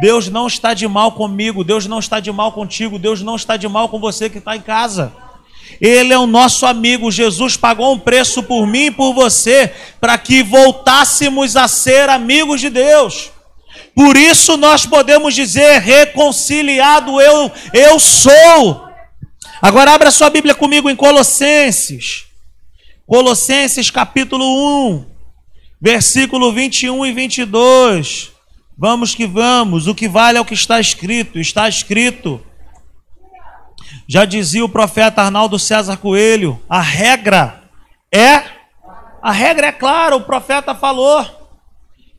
Deus 0.00 0.28
não 0.28 0.48
está 0.48 0.74
de 0.74 0.88
mal 0.88 1.12
comigo, 1.12 1.62
Deus 1.62 1.86
não 1.86 2.00
está 2.00 2.18
de 2.18 2.32
mal 2.32 2.50
contigo, 2.50 2.98
Deus 2.98 3.22
não 3.22 3.36
está 3.36 3.56
de 3.56 3.68
mal 3.68 3.88
com 3.88 4.00
você 4.00 4.28
que 4.28 4.38
está 4.38 4.56
em 4.56 4.60
casa. 4.60 5.12
Ele 5.80 6.12
é 6.12 6.18
o 6.18 6.26
nosso 6.26 6.66
amigo. 6.66 7.08
Jesus 7.08 7.56
pagou 7.56 7.92
um 7.94 8.00
preço 8.00 8.42
por 8.42 8.66
mim 8.66 8.86
e 8.86 8.90
por 8.90 9.14
você 9.14 9.72
para 10.00 10.18
que 10.18 10.42
voltássemos 10.42 11.54
a 11.54 11.68
ser 11.68 12.08
amigos 12.08 12.60
de 12.60 12.68
Deus. 12.68 13.30
Por 13.96 14.14
isso 14.14 14.58
nós 14.58 14.84
podemos 14.84 15.34
dizer: 15.34 15.80
reconciliado 15.80 17.18
eu, 17.18 17.50
eu 17.72 17.98
sou. 17.98 18.86
Agora 19.62 19.92
abra 19.92 20.10
sua 20.10 20.28
Bíblia 20.28 20.54
comigo 20.54 20.90
em 20.90 20.94
Colossenses. 20.94 22.26
Colossenses 23.06 23.90
capítulo 23.90 24.44
1, 24.90 25.06
versículo 25.80 26.52
21 26.52 27.06
e 27.06 27.12
22. 27.14 28.32
Vamos 28.76 29.14
que 29.14 29.26
vamos, 29.26 29.86
o 29.86 29.94
que 29.94 30.06
vale 30.06 30.36
é 30.36 30.40
o 30.42 30.44
que 30.44 30.52
está 30.52 30.78
escrito. 30.78 31.38
Está 31.38 31.66
escrito. 31.66 32.44
Já 34.06 34.26
dizia 34.26 34.62
o 34.62 34.68
profeta 34.68 35.22
Arnaldo 35.22 35.58
César 35.58 35.96
Coelho, 35.96 36.62
a 36.68 36.82
regra 36.82 37.62
é 38.12 38.44
a 39.22 39.32
regra 39.32 39.68
é 39.68 39.72
clara, 39.72 40.14
o 40.14 40.20
profeta 40.20 40.74
falou. 40.74 41.35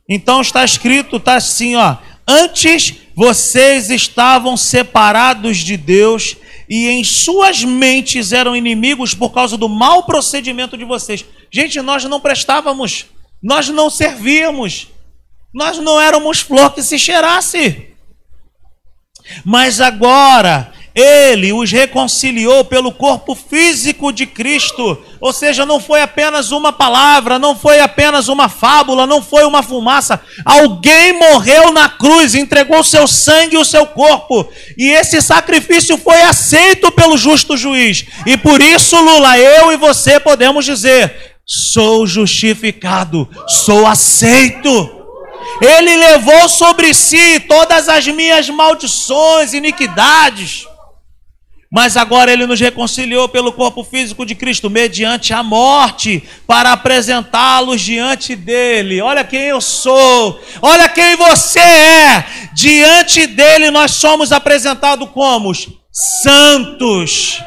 Então 0.08 0.40
está 0.40 0.64
escrito, 0.64 1.16
está 1.16 1.34
assim, 1.34 1.76
ó: 1.76 1.96
Antes 2.26 2.94
vocês 3.14 3.90
estavam 3.90 4.56
separados 4.56 5.58
de 5.58 5.76
Deus 5.76 6.36
e 6.68 6.86
em 6.88 7.02
suas 7.02 7.64
mentes 7.64 8.32
eram 8.32 8.54
inimigos 8.54 9.14
por 9.14 9.30
causa 9.30 9.56
do 9.56 9.68
mau 9.68 10.04
procedimento 10.04 10.76
de 10.76 10.84
vocês. 10.84 11.24
Gente, 11.50 11.80
nós 11.80 12.04
não 12.04 12.20
prestávamos, 12.20 13.06
nós 13.42 13.68
não 13.68 13.88
servíamos, 13.88 14.88
nós 15.52 15.78
não 15.78 16.00
éramos 16.00 16.40
flor 16.40 16.74
que 16.74 16.82
se 16.82 16.98
cheirasse. 16.98 17.88
Mas 19.44 19.80
agora 19.80 20.72
ele 20.98 21.52
os 21.52 21.70
reconciliou 21.70 22.64
pelo 22.64 22.90
corpo 22.90 23.34
físico 23.34 24.12
de 24.12 24.26
Cristo. 24.26 24.98
Ou 25.20 25.32
seja, 25.32 25.64
não 25.64 25.80
foi 25.80 26.02
apenas 26.02 26.50
uma 26.50 26.72
palavra, 26.72 27.38
não 27.38 27.56
foi 27.56 27.80
apenas 27.80 28.28
uma 28.28 28.48
fábula, 28.48 29.06
não 29.06 29.22
foi 29.22 29.44
uma 29.44 29.62
fumaça. 29.62 30.20
Alguém 30.44 31.12
morreu 31.12 31.72
na 31.72 31.88
cruz, 31.88 32.34
entregou 32.34 32.82
seu 32.82 33.06
sangue 33.06 33.54
e 33.54 33.58
o 33.58 33.64
seu 33.64 33.86
corpo. 33.86 34.48
E 34.76 34.90
esse 34.90 35.20
sacrifício 35.22 35.96
foi 35.98 36.20
aceito 36.22 36.90
pelo 36.90 37.16
justo 37.16 37.56
juiz. 37.56 38.04
E 38.26 38.36
por 38.36 38.60
isso, 38.60 39.00
Lula, 39.00 39.38
eu 39.38 39.72
e 39.72 39.76
você 39.76 40.18
podemos 40.18 40.64
dizer: 40.64 41.34
sou 41.46 42.06
justificado, 42.06 43.28
sou 43.46 43.86
aceito. 43.86 44.96
Ele 45.60 45.96
levou 45.96 46.48
sobre 46.48 46.94
si 46.94 47.40
todas 47.40 47.88
as 47.88 48.06
minhas 48.06 48.48
maldições, 48.48 49.52
iniquidades. 49.52 50.66
Mas 51.70 51.98
agora 51.98 52.32
ele 52.32 52.46
nos 52.46 52.58
reconciliou 52.58 53.28
pelo 53.28 53.52
corpo 53.52 53.84
físico 53.84 54.24
de 54.24 54.34
Cristo, 54.34 54.70
mediante 54.70 55.34
a 55.34 55.42
morte, 55.42 56.22
para 56.46 56.72
apresentá-los 56.72 57.82
diante 57.82 58.34
dele. 58.34 59.02
Olha 59.02 59.22
quem 59.22 59.42
eu 59.42 59.60
sou, 59.60 60.40
olha 60.62 60.88
quem 60.88 61.14
você 61.16 61.60
é. 61.60 62.24
Diante 62.54 63.26
dele 63.26 63.70
nós 63.70 63.90
somos 63.92 64.32
apresentados 64.32 65.10
como 65.10 65.52
santos, 65.92 67.42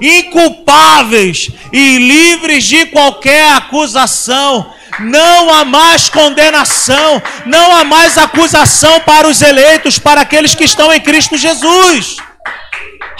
inculpáveis 0.00 1.50
e 1.70 1.98
livres 1.98 2.64
de 2.64 2.86
qualquer 2.86 3.52
acusação. 3.52 4.72
Não 5.00 5.52
há 5.52 5.66
mais 5.66 6.08
condenação, 6.08 7.22
não 7.44 7.76
há 7.76 7.84
mais 7.84 8.16
acusação 8.16 9.00
para 9.00 9.28
os 9.28 9.42
eleitos, 9.42 9.98
para 9.98 10.22
aqueles 10.22 10.54
que 10.54 10.64
estão 10.64 10.90
em 10.92 11.00
Cristo 11.00 11.36
Jesus. 11.36 12.16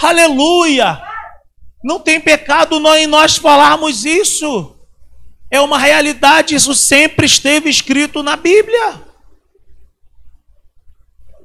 Aleluia! 0.01 1.01
Não 1.83 1.99
tem 1.99 2.19
pecado 2.19 2.75
em 2.95 3.07
nós 3.07 3.37
falarmos 3.37 4.05
isso. 4.05 4.75
É 5.51 5.59
uma 5.59 5.79
realidade, 5.79 6.55
isso 6.55 6.75
sempre 6.75 7.25
esteve 7.25 7.69
escrito 7.69 8.21
na 8.21 8.35
Bíblia. 8.35 9.01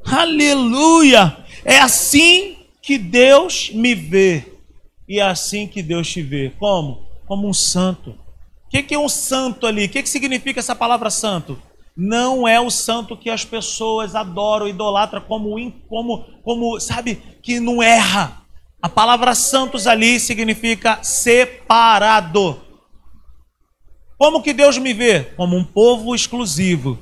Aleluia! 0.05 1.45
É 1.65 1.79
assim 1.79 2.59
que 2.83 2.99
Deus 2.99 3.71
me 3.71 3.95
vê. 3.95 4.53
E 5.09 5.19
é 5.19 5.23
assim 5.23 5.67
que 5.67 5.83
Deus 5.83 6.09
te 6.11 6.23
vê. 6.23 6.53
Como? 6.59 7.07
Como 7.27 7.49
um 7.49 7.55
santo. 7.55 8.11
O 8.11 8.69
que 8.69 8.95
é 8.95 8.99
um 8.99 9.09
santo 9.09 9.67
ali? 9.67 9.87
O 9.87 9.89
que 9.89 10.05
significa 10.07 10.61
essa 10.61 10.75
palavra 10.75 11.09
santo? 11.09 11.61
Não 11.97 12.47
é 12.47 12.61
o 12.61 12.71
santo 12.71 13.17
que 13.17 13.31
as 13.31 13.45
pessoas 13.45 14.15
adoram, 14.15 14.67
idolatram 14.67 15.21
como, 15.21 15.73
como, 15.89 16.25
como, 16.43 16.81
sabe, 16.81 17.23
que 17.43 17.61
não 17.61 17.83
erra. 17.83 18.43
A 18.83 18.89
palavra 18.89 19.35
santos 19.35 19.87
ali 19.87 20.19
significa 20.19 20.99
separado. 21.03 22.61
Como 24.19 24.43
que 24.43 24.53
Deus 24.53 24.77
me 24.77 24.93
vê? 24.93 25.25
Como 25.37 25.57
um 25.57 25.65
povo 25.65 26.15
exclusivo, 26.15 26.99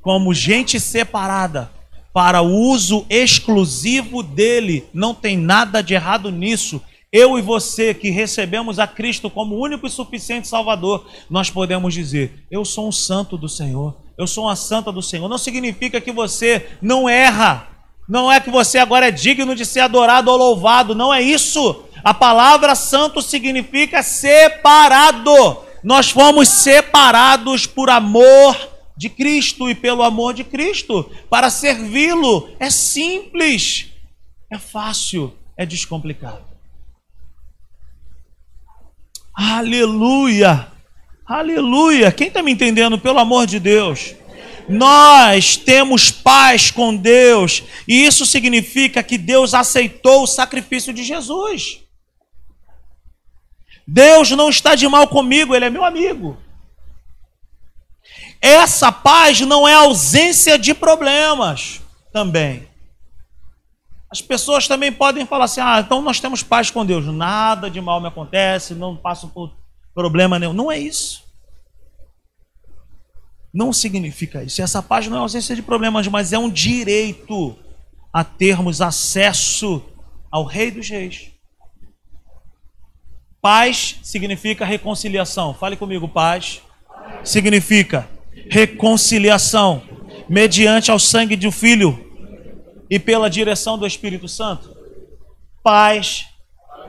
como 0.00 0.32
gente 0.32 0.78
separada, 0.78 1.70
para 2.12 2.40
o 2.40 2.50
uso 2.50 3.04
exclusivo 3.10 4.22
dele. 4.22 4.88
Não 4.94 5.14
tem 5.14 5.36
nada 5.36 5.82
de 5.82 5.94
errado 5.94 6.30
nisso. 6.30 6.80
Eu 7.10 7.38
e 7.38 7.42
você 7.42 7.94
que 7.94 8.10
recebemos 8.10 8.78
a 8.78 8.86
Cristo 8.86 9.30
como 9.30 9.56
único 9.56 9.86
e 9.86 9.90
suficiente 9.90 10.46
Salvador, 10.46 11.06
nós 11.30 11.50
podemos 11.50 11.94
dizer: 11.94 12.44
Eu 12.50 12.66
sou 12.66 12.88
um 12.88 12.92
santo 12.92 13.38
do 13.38 13.48
Senhor, 13.48 13.96
eu 14.18 14.26
sou 14.26 14.44
uma 14.44 14.56
santa 14.56 14.92
do 14.92 15.00
Senhor. 15.00 15.26
Não 15.26 15.38
significa 15.38 16.02
que 16.02 16.12
você 16.12 16.68
não 16.82 17.08
erra, 17.08 17.66
não 18.06 18.30
é 18.30 18.38
que 18.40 18.50
você 18.50 18.78
agora 18.78 19.08
é 19.08 19.10
digno 19.10 19.54
de 19.54 19.64
ser 19.64 19.80
adorado 19.80 20.30
ou 20.30 20.36
louvado, 20.36 20.94
não 20.94 21.12
é 21.12 21.22
isso. 21.22 21.84
A 22.04 22.12
palavra 22.12 22.74
santo 22.74 23.22
significa 23.22 24.02
separado. 24.02 25.32
Nós 25.82 26.10
fomos 26.10 26.48
separados 26.48 27.64
por 27.66 27.88
amor 27.88 28.54
de 28.96 29.08
Cristo 29.08 29.70
e 29.70 29.74
pelo 29.74 30.02
amor 30.02 30.34
de 30.34 30.44
Cristo 30.44 31.10
para 31.30 31.48
servi-lo. 31.48 32.50
É 32.60 32.68
simples, 32.68 33.86
é 34.52 34.58
fácil, 34.58 35.32
é 35.56 35.64
descomplicado. 35.64 36.47
Aleluia! 39.40 40.66
Aleluia! 41.24 42.10
Quem 42.10 42.26
está 42.26 42.42
me 42.42 42.50
entendendo, 42.50 42.98
pelo 42.98 43.20
amor 43.20 43.46
de 43.46 43.60
Deus? 43.60 44.16
Nós 44.68 45.56
temos 45.56 46.10
paz 46.10 46.72
com 46.72 46.96
Deus, 46.96 47.62
e 47.86 48.04
isso 48.04 48.26
significa 48.26 49.00
que 49.00 49.16
Deus 49.16 49.54
aceitou 49.54 50.24
o 50.24 50.26
sacrifício 50.26 50.92
de 50.92 51.04
Jesus. 51.04 51.78
Deus 53.86 54.32
não 54.32 54.50
está 54.50 54.74
de 54.74 54.88
mal 54.88 55.06
comigo, 55.06 55.54
Ele 55.54 55.66
é 55.66 55.70
meu 55.70 55.84
amigo. 55.84 56.36
Essa 58.42 58.90
paz 58.90 59.38
não 59.40 59.68
é 59.68 59.74
ausência 59.74 60.58
de 60.58 60.74
problemas 60.74 61.80
também. 62.12 62.67
As 64.10 64.22
pessoas 64.22 64.66
também 64.66 64.90
podem 64.90 65.26
falar 65.26 65.44
assim: 65.44 65.60
ah, 65.60 65.80
então 65.80 66.00
nós 66.02 66.20
temos 66.20 66.42
paz 66.42 66.70
com 66.70 66.84
Deus, 66.84 67.04
nada 67.06 67.70
de 67.70 67.80
mal 67.80 68.00
me 68.00 68.08
acontece, 68.08 68.74
não 68.74 68.96
passo 68.96 69.28
por 69.28 69.52
problema 69.94 70.38
nenhum. 70.38 70.52
Não 70.52 70.72
é 70.72 70.78
isso. 70.78 71.28
não 73.52 73.72
significa 73.72 74.42
isso. 74.42 74.62
Essa 74.62 74.82
paz 74.82 75.08
não 75.08 75.16
é 75.16 75.20
ausência 75.20 75.56
de 75.56 75.62
problemas, 75.62 76.06
mas 76.06 76.32
é 76.32 76.38
um 76.38 76.50
direito 76.50 77.56
a 78.12 78.22
termos 78.22 78.80
acesso 78.80 79.82
ao 80.30 80.44
Rei 80.44 80.70
dos 80.70 80.88
Reis. 80.88 81.32
Paz 83.40 83.96
significa 84.02 84.64
reconciliação. 84.64 85.54
Fale 85.54 85.76
comigo, 85.76 86.08
paz 86.08 86.60
significa 87.24 88.08
reconciliação 88.50 89.82
mediante 90.28 90.90
ao 90.90 90.98
sangue 90.98 91.36
do 91.36 91.50
Filho 91.50 92.07
e 92.90 92.98
pela 92.98 93.28
direção 93.28 93.78
do 93.78 93.86
Espírito 93.86 94.28
Santo. 94.28 94.76
Paz 95.62 96.26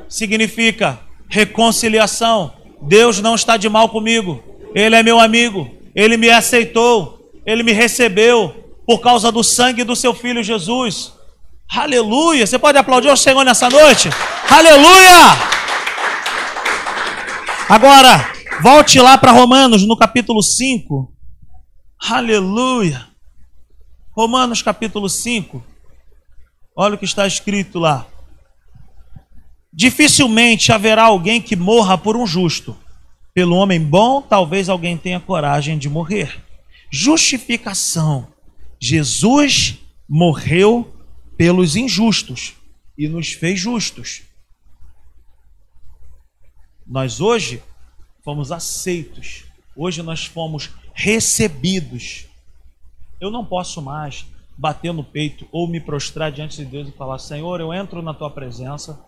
significa 0.08 1.00
reconciliação. 1.28 2.54
Deus 2.82 3.20
não 3.20 3.36
está 3.36 3.58
de 3.58 3.68
mal 3.70 3.90
comigo. 3.90 4.44
Ele 4.74 4.96
é 4.96 5.04
meu 5.04 5.20
amigo. 5.20 5.70
Ele 5.94 6.18
me 6.18 6.30
aceitou. 6.30 7.32
Ele 7.46 7.64
me 7.64 7.72
recebeu 7.72 8.60
por 8.86 9.00
causa 9.00 9.32
do 9.32 9.44
sangue 9.44 9.84
do 9.84 9.96
seu 9.96 10.14
filho 10.14 10.44
Jesus. 10.44 11.14
Aleluia! 11.70 12.48
Você 12.48 12.58
pode 12.58 12.78
aplaudir 12.78 13.10
o 13.10 13.16
Senhor 13.16 13.44
nessa 13.44 13.70
noite? 13.70 14.10
Aleluia! 14.50 15.20
Agora, 17.70 18.34
volte 18.64 19.00
lá 19.00 19.16
para 19.16 19.32
Romanos, 19.32 19.86
no 19.86 19.96
capítulo 19.96 20.42
5. 20.42 21.14
Aleluia! 22.10 23.08
Romanos, 24.12 24.64
capítulo 24.64 25.08
5. 25.08 25.64
Olha 26.82 26.96
o 26.96 26.98
que 26.98 27.04
está 27.04 27.28
escrito 27.28 27.78
lá. 27.78 28.08
Dificilmente 29.74 30.72
haverá 30.72 31.04
alguém 31.04 31.42
que 31.42 31.54
morra 31.54 31.98
por 31.98 32.16
um 32.16 32.26
justo. 32.26 32.74
Pelo 33.34 33.58
homem 33.58 33.82
bom, 33.82 34.22
talvez 34.22 34.70
alguém 34.70 34.98
tenha 34.98 35.20
coragem 35.20 35.78
de 35.78 35.90
morrer. 35.90 36.42
Justificação. 36.90 38.32
Jesus 38.80 39.78
morreu 40.08 40.90
pelos 41.36 41.76
injustos 41.76 42.54
e 42.98 43.10
nos 43.10 43.34
fez 43.34 43.60
justos. 43.60 44.22
Nós 46.88 47.20
hoje 47.20 47.62
fomos 48.24 48.54
aceitos, 48.54 49.44
hoje 49.76 50.02
nós 50.02 50.24
fomos 50.24 50.70
recebidos. 50.94 52.24
Eu 53.20 53.30
não 53.30 53.44
posso 53.44 53.82
mais 53.82 54.26
bater 54.60 54.94
no 54.94 55.06
peito 55.06 55.48
ou 55.54 55.68
me 55.70 55.80
prostrar 55.80 56.32
diante 56.32 56.58
de 56.58 56.66
Deus 56.66 56.90
e 56.90 56.92
falar: 56.92 57.18
Senhor, 57.18 57.62
eu 57.62 57.74
entro 57.74 58.02
na 58.02 58.14
tua 58.14 58.30
presença 58.30 59.06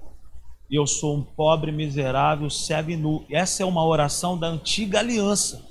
e 0.69 0.75
eu 0.75 0.87
sou 0.87 1.17
um 1.17 1.21
pobre, 1.21 1.71
miserável, 1.71 2.49
cego 2.49 2.91
e 2.91 2.95
nu. 2.95 3.25
Essa 3.29 3.63
é 3.63 3.65
uma 3.65 3.85
oração 3.85 4.37
da 4.37 4.47
antiga 4.47 4.99
aliança. 4.99 5.69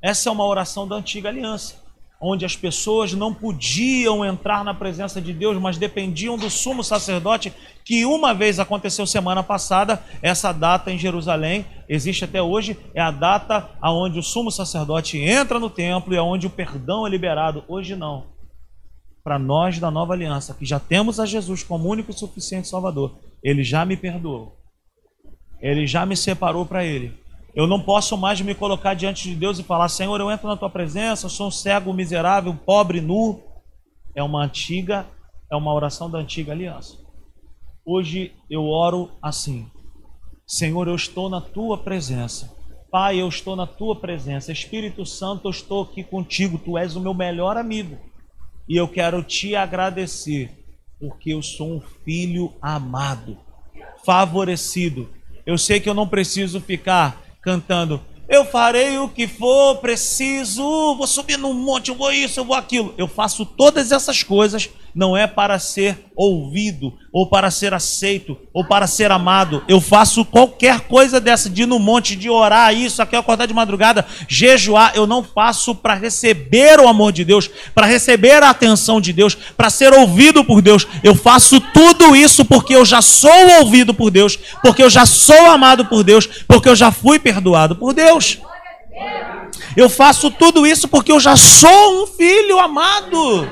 Essa 0.00 0.28
é 0.28 0.32
uma 0.32 0.46
oração 0.46 0.86
da 0.86 0.94
antiga 0.94 1.28
aliança 1.28 1.85
onde 2.20 2.44
as 2.44 2.56
pessoas 2.56 3.12
não 3.12 3.32
podiam 3.32 4.24
entrar 4.24 4.64
na 4.64 4.72
presença 4.72 5.20
de 5.20 5.32
Deus, 5.32 5.58
mas 5.58 5.76
dependiam 5.76 6.36
do 6.36 6.48
sumo 6.48 6.82
sacerdote, 6.82 7.52
que 7.84 8.06
uma 8.06 8.32
vez 8.32 8.58
aconteceu 8.58 9.06
semana 9.06 9.42
passada, 9.42 10.02
essa 10.22 10.52
data 10.52 10.90
em 10.90 10.98
Jerusalém, 10.98 11.66
existe 11.88 12.24
até 12.24 12.42
hoje, 12.42 12.76
é 12.94 13.00
a 13.00 13.10
data 13.10 13.70
aonde 13.80 14.18
o 14.18 14.22
sumo 14.22 14.50
sacerdote 14.50 15.18
entra 15.18 15.60
no 15.60 15.68
templo 15.68 16.14
e 16.14 16.16
aonde 16.16 16.46
o 16.46 16.50
perdão 16.50 17.06
é 17.06 17.10
liberado. 17.10 17.64
Hoje 17.68 17.94
não. 17.94 18.34
Para 19.22 19.38
nós 19.38 19.78
da 19.78 19.90
nova 19.90 20.14
aliança, 20.14 20.54
que 20.54 20.64
já 20.64 20.80
temos 20.80 21.20
a 21.20 21.26
Jesus 21.26 21.62
como 21.62 21.88
único 21.88 22.10
e 22.10 22.14
suficiente 22.14 22.68
Salvador, 22.68 23.18
ele 23.42 23.62
já 23.62 23.84
me 23.84 23.96
perdoou. 23.96 24.56
Ele 25.60 25.86
já 25.86 26.06
me 26.06 26.16
separou 26.16 26.64
para 26.64 26.84
ele 26.84 27.25
eu 27.56 27.66
não 27.66 27.80
posso 27.80 28.18
mais 28.18 28.38
me 28.42 28.54
colocar 28.54 28.92
diante 28.92 29.30
de 29.30 29.34
Deus 29.34 29.58
e 29.58 29.62
falar: 29.62 29.88
Senhor, 29.88 30.20
eu 30.20 30.30
entro 30.30 30.46
na 30.46 30.58
tua 30.58 30.68
presença, 30.68 31.26
sou 31.30 31.48
um 31.48 31.50
cego, 31.50 31.90
miserável, 31.94 32.54
pobre, 32.54 33.00
nu. 33.00 33.40
É 34.14 34.22
uma 34.22 34.44
antiga, 34.44 35.06
é 35.50 35.56
uma 35.56 35.72
oração 35.72 36.10
da 36.10 36.18
antiga 36.18 36.52
aliança. 36.52 36.98
Hoje 37.82 38.34
eu 38.50 38.66
oro 38.66 39.10
assim: 39.22 39.70
Senhor, 40.46 40.86
eu 40.86 40.94
estou 40.94 41.30
na 41.30 41.40
tua 41.40 41.78
presença. 41.78 42.54
Pai, 42.90 43.18
eu 43.18 43.28
estou 43.28 43.56
na 43.56 43.66
tua 43.66 43.96
presença. 43.96 44.52
Espírito 44.52 45.06
Santo, 45.06 45.46
eu 45.46 45.50
estou 45.50 45.84
aqui 45.84 46.04
contigo. 46.04 46.58
Tu 46.58 46.76
és 46.76 46.94
o 46.94 47.00
meu 47.00 47.14
melhor 47.14 47.56
amigo. 47.56 47.96
E 48.68 48.76
eu 48.76 48.86
quero 48.86 49.22
te 49.22 49.56
agradecer, 49.56 50.50
porque 51.00 51.32
eu 51.32 51.40
sou 51.40 51.76
um 51.76 51.80
filho 52.04 52.52
amado, 52.60 53.38
favorecido. 54.04 55.08
Eu 55.46 55.56
sei 55.56 55.80
que 55.80 55.88
eu 55.88 55.94
não 55.94 56.06
preciso 56.06 56.60
ficar 56.60 57.25
cantando: 57.46 58.00
Eu 58.28 58.44
farei 58.44 58.98
o 58.98 59.08
que 59.08 59.28
for 59.28 59.76
preciso, 59.76 60.96
vou 60.96 61.06
subir 61.06 61.38
num 61.38 61.54
monte, 61.54 61.90
eu 61.90 61.94
vou 61.94 62.10
isso, 62.10 62.40
eu 62.40 62.44
vou 62.44 62.56
aquilo. 62.56 62.92
Eu 62.98 63.06
faço 63.06 63.46
todas 63.46 63.92
essas 63.92 64.24
coisas 64.24 64.68
não 64.96 65.14
é 65.14 65.26
para 65.26 65.58
ser 65.58 66.06
ouvido, 66.16 66.94
ou 67.12 67.26
para 67.26 67.50
ser 67.50 67.74
aceito, 67.74 68.34
ou 68.50 68.64
para 68.64 68.86
ser 68.86 69.12
amado. 69.12 69.62
Eu 69.68 69.78
faço 69.78 70.24
qualquer 70.24 70.80
coisa 70.80 71.20
dessa, 71.20 71.50
de 71.50 71.64
ir 71.64 71.66
no 71.66 71.78
monte, 71.78 72.16
de 72.16 72.30
orar 72.30 72.74
isso, 72.74 73.02
aqui 73.02 73.14
acordar 73.14 73.44
de 73.44 73.52
madrugada, 73.52 74.06
jejuar. 74.26 74.92
Eu 74.94 75.06
não 75.06 75.22
faço 75.22 75.74
para 75.74 75.92
receber 75.92 76.80
o 76.80 76.88
amor 76.88 77.12
de 77.12 77.26
Deus, 77.26 77.50
para 77.74 77.86
receber 77.86 78.42
a 78.42 78.48
atenção 78.48 78.98
de 78.98 79.12
Deus, 79.12 79.34
para 79.34 79.68
ser 79.68 79.92
ouvido 79.92 80.42
por 80.42 80.62
Deus. 80.62 80.86
Eu 81.04 81.14
faço 81.14 81.60
tudo 81.60 82.16
isso 82.16 82.42
porque 82.42 82.74
eu 82.74 82.84
já 82.86 83.02
sou 83.02 83.60
ouvido 83.60 83.92
por 83.92 84.10
Deus, 84.10 84.38
porque 84.62 84.82
eu 84.82 84.88
já 84.88 85.04
sou 85.04 85.50
amado 85.50 85.84
por 85.84 86.02
Deus, 86.02 86.26
porque 86.48 86.70
eu 86.70 86.74
já 86.74 86.90
fui 86.90 87.18
perdoado 87.18 87.76
por 87.76 87.92
Deus. 87.92 88.38
Eu 89.76 89.90
faço 89.90 90.30
tudo 90.30 90.66
isso 90.66 90.88
porque 90.88 91.12
eu 91.12 91.20
já 91.20 91.36
sou 91.36 92.02
um 92.02 92.06
filho 92.06 92.58
amado. 92.58 93.46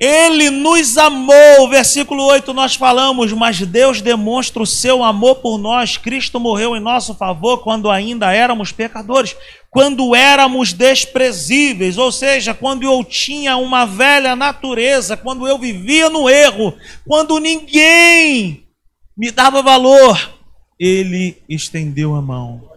Ele 0.00 0.48
nos 0.48 0.96
amou, 0.96 1.68
versículo 1.68 2.24
8 2.24 2.54
nós 2.54 2.74
falamos, 2.74 3.34
mas 3.34 3.60
Deus 3.60 4.00
demonstra 4.00 4.62
o 4.62 4.66
seu 4.66 5.04
amor 5.04 5.36
por 5.36 5.58
nós. 5.58 5.98
Cristo 5.98 6.40
morreu 6.40 6.74
em 6.74 6.80
nosso 6.80 7.14
favor 7.14 7.58
quando 7.58 7.90
ainda 7.90 8.32
éramos 8.32 8.72
pecadores, 8.72 9.36
quando 9.68 10.14
éramos 10.14 10.72
desprezíveis, 10.72 11.98
ou 11.98 12.10
seja, 12.10 12.54
quando 12.54 12.82
eu 12.84 13.04
tinha 13.04 13.58
uma 13.58 13.84
velha 13.84 14.34
natureza, 14.34 15.18
quando 15.18 15.46
eu 15.46 15.58
vivia 15.58 16.08
no 16.08 16.30
erro, 16.30 16.74
quando 17.06 17.38
ninguém 17.38 18.66
me 19.14 19.30
dava 19.30 19.60
valor, 19.60 20.32
ele 20.78 21.36
estendeu 21.46 22.14
a 22.14 22.22
mão. 22.22 22.70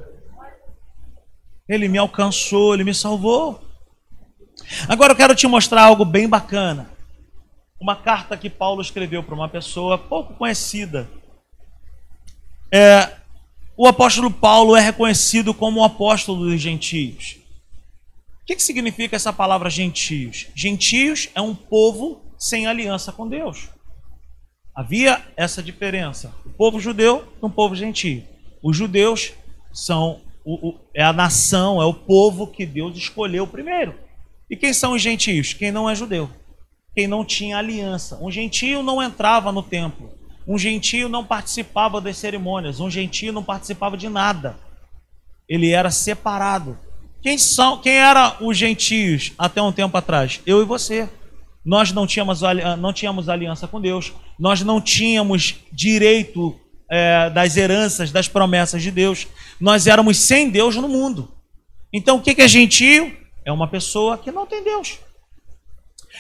Ele 1.70 1.88
me 1.88 1.98
alcançou, 1.98 2.74
ele 2.74 2.84
me 2.84 2.94
salvou. 2.94 3.62
Agora 4.90 5.14
eu 5.14 5.16
quero 5.16 5.34
te 5.34 5.48
mostrar 5.48 5.84
algo 5.84 6.04
bem 6.04 6.28
bacana 6.28 6.92
uma 7.84 7.98
carta 7.98 8.38
que 8.38 8.50
Paulo 8.50 8.82
escreveu 8.82 9.22
para 9.22 9.36
uma 9.36 9.50
pessoa 9.50 9.98
pouco 9.98 10.36
conhecida. 10.36 11.10
É, 12.72 13.18
o 13.76 13.86
apóstolo 13.86 14.32
Paulo 14.32 14.74
é 14.74 14.80
reconhecido 14.80 15.54
como 15.54 15.82
o 15.82 15.84
apóstolo 15.84 16.46
dos 16.46 16.62
gentios. 16.62 17.40
O 18.42 18.46
que, 18.46 18.56
que 18.56 18.64
significa 18.64 19.18
essa 19.18 19.34
palavra 19.34 19.70
gentios? 19.70 20.48
Gentios 20.56 21.28
é 21.36 21.42
um 21.42 21.54
povo 21.54 22.22
sem 22.38 22.68
aliança 22.68 23.12
com 23.12 23.28
Deus. 23.28 23.68
Havia 24.74 25.22
essa 25.36 25.62
diferença. 25.62 26.34
O 26.46 26.52
povo 26.52 26.80
judeu 26.80 27.34
e 27.42 27.46
um 27.46 27.50
povo 27.50 27.76
gentio. 27.76 28.24
Os 28.64 28.78
judeus 28.78 29.34
são 29.74 30.22
o, 30.46 30.70
o, 30.70 30.80
é 30.96 31.04
a 31.04 31.12
nação, 31.12 31.82
é 31.82 31.86
o 31.86 31.94
povo 31.94 32.48
que 32.48 32.66
Deus 32.66 32.96
escolheu 32.96 33.46
primeiro. 33.46 33.94
E 34.50 34.56
quem 34.56 34.72
são 34.72 34.94
os 34.94 35.02
gentios? 35.02 35.52
Quem 35.54 35.70
não 35.70 35.90
é 35.90 35.96
judeu 35.96 36.30
quem 36.96 37.08
não 37.08 37.26
tinha 37.26 37.58
aliança. 37.58 38.18
Um 38.22 38.32
gentio 38.32 38.84
não 38.84 39.02
entrava 39.02 39.52
no 39.52 39.64
templo. 39.64 40.12
Um 40.48 40.58
gentio 40.58 41.10
não 41.10 41.26
participava 41.26 42.00
das 42.00 42.18
cerimônias. 42.18 42.80
Um 42.80 42.90
gentio 42.90 43.34
não 43.34 43.44
participava 43.44 43.98
de 43.98 44.10
nada. 44.10 44.58
Ele 45.48 45.72
era 45.72 45.90
separado. 45.90 46.78
Quem 47.22 47.38
são? 47.38 47.80
Quem 47.80 47.94
eram 47.94 48.36
os 48.42 48.58
gentios 48.58 49.32
até 49.38 49.62
um 49.62 49.72
tempo 49.72 49.96
atrás? 49.98 50.42
Eu 50.46 50.62
e 50.62 50.66
você. 50.66 51.10
Nós 51.66 51.92
não 51.94 52.06
tínhamos, 52.06 52.42
não 52.80 52.92
tínhamos 52.92 53.30
aliança 53.30 53.68
com 53.68 53.80
Deus. 53.80 54.12
Nós 54.38 54.62
não 54.62 54.82
tínhamos 54.82 55.56
direito 55.72 56.60
é, 56.92 57.30
das 57.30 57.56
heranças, 57.56 58.12
das 58.12 58.28
promessas 58.28 58.84
de 58.84 58.92
Deus. 58.92 59.28
Nós 59.60 59.88
éramos 59.88 60.18
sem 60.18 60.50
Deus 60.50 60.76
no 60.76 60.90
mundo. 60.90 61.32
Então, 61.92 62.18
o 62.18 62.22
que 62.22 62.42
é 62.42 62.48
gentio? 62.48 63.16
É 63.46 63.52
uma 63.52 63.68
pessoa 63.68 64.18
que 64.18 64.32
não 64.32 64.46
tem 64.46 64.64
Deus. 64.64 65.00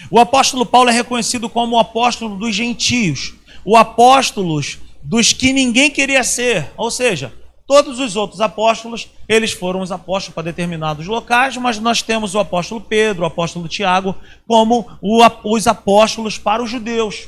O 0.10 0.20
apóstolo 0.20 0.66
Paulo 0.66 0.90
é 0.90 0.94
reconhecido 0.94 1.50
como 1.50 1.76
o 1.76 1.80
apóstolo 1.80 2.38
dos 2.38 2.56
gentios, 2.56 3.34
o 3.64 3.78
apóstolo 3.78 4.60
dos 5.02 5.34
que 5.34 5.54
ninguém 5.54 5.90
queria 5.90 6.24
ser, 6.24 6.72
ou 6.78 6.90
seja, 6.90 7.34
todos 7.68 8.00
os 8.00 8.16
outros 8.16 8.42
apóstolos, 8.42 9.10
eles 9.28 9.52
foram 9.52 9.82
os 9.82 9.92
apóstolos 9.92 10.34
para 10.34 10.44
determinados 10.44 11.08
locais, 11.08 11.58
mas 11.58 11.80
nós 11.80 12.02
temos 12.02 12.36
o 12.36 12.40
apóstolo 12.40 12.82
Pedro, 12.82 13.24
o 13.24 13.26
apóstolo 13.26 13.68
Tiago, 13.68 14.16
como 14.48 14.88
os 15.02 15.68
apóstolos 15.68 16.38
para 16.38 16.64
os 16.64 16.70
judeus. 16.70 17.28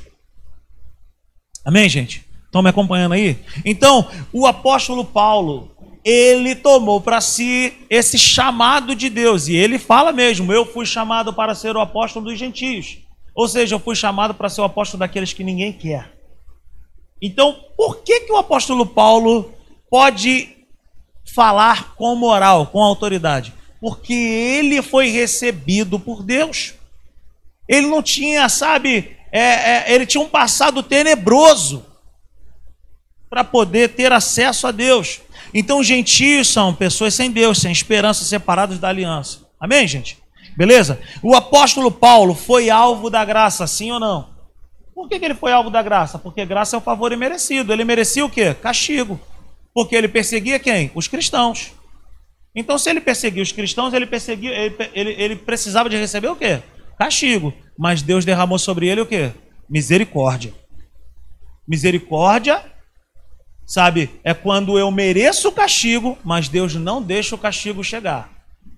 Amém, 1.63 1.89
gente? 1.89 2.25
Estão 2.45 2.61
me 2.61 2.69
acompanhando 2.69 3.13
aí? 3.13 3.43
Então, 3.65 4.07
o 4.31 4.45
apóstolo 4.45 5.03
Paulo, 5.03 5.74
ele 6.05 6.53
tomou 6.53 7.01
para 7.01 7.19
si 7.19 7.73
esse 7.89 8.19
chamado 8.19 8.95
de 8.95 9.09
Deus. 9.09 9.47
E 9.47 9.55
ele 9.55 9.79
fala 9.79 10.11
mesmo: 10.11 10.53
Eu 10.53 10.63
fui 10.63 10.85
chamado 10.85 11.33
para 11.33 11.55
ser 11.55 11.75
o 11.75 11.81
apóstolo 11.81 12.25
dos 12.25 12.37
gentios. 12.37 12.99
Ou 13.33 13.47
seja, 13.47 13.73
eu 13.73 13.79
fui 13.79 13.95
chamado 13.95 14.35
para 14.35 14.47
ser 14.47 14.61
o 14.61 14.65
apóstolo 14.65 14.99
daqueles 14.99 15.33
que 15.33 15.43
ninguém 15.43 15.73
quer. 15.73 16.13
Então, 17.19 17.59
por 17.75 18.03
que, 18.03 18.21
que 18.21 18.31
o 18.31 18.37
apóstolo 18.37 18.85
Paulo 18.85 19.51
pode 19.89 20.55
falar 21.33 21.95
com 21.95 22.15
moral, 22.15 22.67
com 22.67 22.83
autoridade? 22.83 23.51
Porque 23.81 24.13
ele 24.13 24.81
foi 24.81 25.09
recebido 25.09 25.99
por 25.99 26.21
Deus. 26.21 26.75
Ele 27.67 27.87
não 27.87 28.01
tinha, 28.01 28.47
sabe, 28.47 29.17
é, 29.31 29.39
é, 29.39 29.93
ele 29.93 30.05
tinha 30.05 30.21
um 30.21 30.29
passado 30.29 30.83
tenebroso 30.83 31.83
para 33.29 33.43
poder 33.43 33.89
ter 33.89 34.13
acesso 34.13 34.67
a 34.67 34.71
Deus. 34.71 35.19
Então, 35.57 35.81
gentios 35.81 36.49
são 36.49 36.75
pessoas 36.75 37.13
sem 37.13 37.31
Deus, 37.31 37.59
sem 37.59 37.71
esperança, 37.71 38.25
separados 38.25 38.77
da 38.77 38.89
aliança. 38.89 39.47
Amém, 39.57 39.87
gente? 39.87 40.19
Beleza? 40.57 40.99
O 41.23 41.33
apóstolo 41.33 41.89
Paulo 41.89 42.35
foi 42.35 42.69
alvo 42.69 43.09
da 43.09 43.23
graça, 43.23 43.65
sim 43.65 43.89
ou 43.89 43.97
não? 43.97 44.35
Por 44.93 45.07
que, 45.07 45.17
que 45.17 45.23
ele 45.23 45.33
foi 45.33 45.53
alvo 45.53 45.69
da 45.69 45.81
graça? 45.81 46.19
Porque 46.19 46.45
graça 46.45 46.75
é 46.75 46.79
o 46.79 46.81
favor 46.81 47.13
imerecido. 47.13 47.71
Ele 47.71 47.85
merecia 47.85 48.25
o 48.25 48.29
quê? 48.29 48.53
Castigo. 48.53 49.17
Porque 49.73 49.95
ele 49.95 50.09
perseguia 50.09 50.59
quem? 50.59 50.91
Os 50.93 51.07
cristãos. 51.07 51.71
Então, 52.53 52.77
se 52.77 52.89
ele 52.89 52.99
perseguia 52.99 53.41
os 53.41 53.53
cristãos, 53.53 53.93
ele, 53.93 54.05
perseguia, 54.05 54.51
ele, 54.51 54.75
ele, 54.93 55.11
ele 55.17 55.35
precisava 55.37 55.89
de 55.89 55.95
receber 55.95 56.27
o 56.27 56.35
quê? 56.35 56.61
Castigo. 56.99 57.53
Mas 57.79 58.01
Deus 58.01 58.25
derramou 58.25 58.59
sobre 58.59 58.89
ele 58.89 58.99
o 58.99 59.05
quê? 59.05 59.31
Misericórdia. 59.69 60.53
Misericórdia 61.65 62.61
Sabe, 63.65 64.19
é 64.23 64.33
quando 64.33 64.77
eu 64.77 64.91
mereço 64.91 65.49
o 65.49 65.51
castigo, 65.51 66.17
mas 66.23 66.47
Deus 66.47 66.75
não 66.75 67.01
deixa 67.01 67.33
o 67.33 67.37
castigo 67.37 67.83
chegar. 67.83 68.29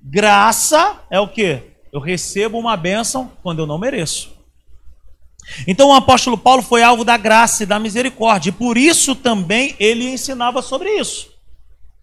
Graça 0.01 1.01
é 1.09 1.19
o 1.19 1.27
que? 1.27 1.61
Eu 1.91 1.99
recebo 1.99 2.57
uma 2.57 2.77
bênção 2.77 3.31
quando 3.43 3.59
eu 3.59 3.67
não 3.67 3.77
mereço. 3.77 4.37
Então 5.65 5.89
o 5.89 5.93
apóstolo 5.93 6.37
Paulo 6.37 6.61
foi 6.61 6.83
alvo 6.83 7.03
da 7.03 7.17
graça 7.17 7.63
e 7.63 7.65
da 7.65 7.79
misericórdia, 7.79 8.49
e 8.49 8.53
por 8.53 8.77
isso 8.77 9.15
também 9.15 9.75
ele 9.79 10.09
ensinava 10.09 10.61
sobre 10.61 10.89
isso. 10.97 11.29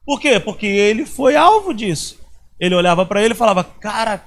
Por 0.04 0.20
quê? 0.20 0.38
Porque 0.38 0.66
ele 0.66 1.06
foi 1.06 1.36
alvo 1.36 1.72
disso. 1.72 2.18
Ele 2.60 2.74
olhava 2.74 3.06
para 3.06 3.22
ele 3.22 3.32
e 3.32 3.36
falava: 3.36 3.64
Cara, 3.64 4.24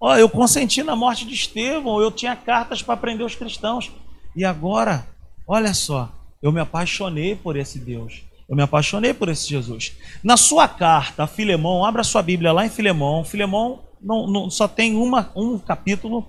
ó, 0.00 0.16
eu 0.16 0.28
consenti 0.28 0.82
na 0.82 0.94
morte 0.94 1.26
de 1.26 1.34
Estevão, 1.34 2.00
eu 2.00 2.10
tinha 2.10 2.36
cartas 2.36 2.82
para 2.82 2.96
prender 2.96 3.24
os 3.24 3.34
cristãos, 3.34 3.90
e 4.36 4.44
agora, 4.44 5.06
olha 5.46 5.72
só, 5.72 6.10
eu 6.44 6.52
me 6.52 6.60
apaixonei 6.60 7.34
por 7.34 7.56
esse 7.56 7.78
Deus. 7.78 8.22
Eu 8.46 8.54
me 8.54 8.62
apaixonei 8.62 9.14
por 9.14 9.30
esse 9.30 9.48
Jesus. 9.48 9.94
Na 10.22 10.36
sua 10.36 10.68
carta 10.68 11.24
a 11.24 11.26
Filemão, 11.26 11.82
abra 11.82 12.04
sua 12.04 12.20
Bíblia 12.20 12.52
lá 12.52 12.66
em 12.66 12.68
Filemão. 12.68 13.24
Filemão 13.24 13.80
não, 13.98 14.26
não, 14.26 14.50
só 14.50 14.68
tem 14.68 14.94
uma, 14.94 15.32
um 15.34 15.58
capítulo. 15.58 16.22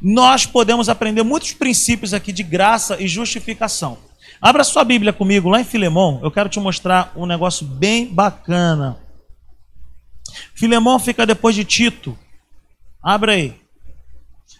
Nós 0.00 0.46
podemos 0.46 0.88
aprender 0.88 1.24
muitos 1.24 1.52
princípios 1.52 2.14
aqui 2.14 2.30
de 2.30 2.44
graça 2.44 3.02
e 3.02 3.08
justificação. 3.08 3.98
Abra 4.40 4.62
sua 4.62 4.84
Bíblia 4.84 5.12
comigo 5.12 5.48
lá 5.48 5.60
em 5.60 5.64
Filemão. 5.64 6.20
Eu 6.22 6.30
quero 6.30 6.48
te 6.48 6.60
mostrar 6.60 7.12
um 7.16 7.26
negócio 7.26 7.66
bem 7.66 8.06
bacana. 8.06 9.00
Filemão 10.54 11.00
fica 11.00 11.26
depois 11.26 11.56
de 11.56 11.64
Tito. 11.64 12.16
Abra 13.02 13.32
aí. 13.32 13.52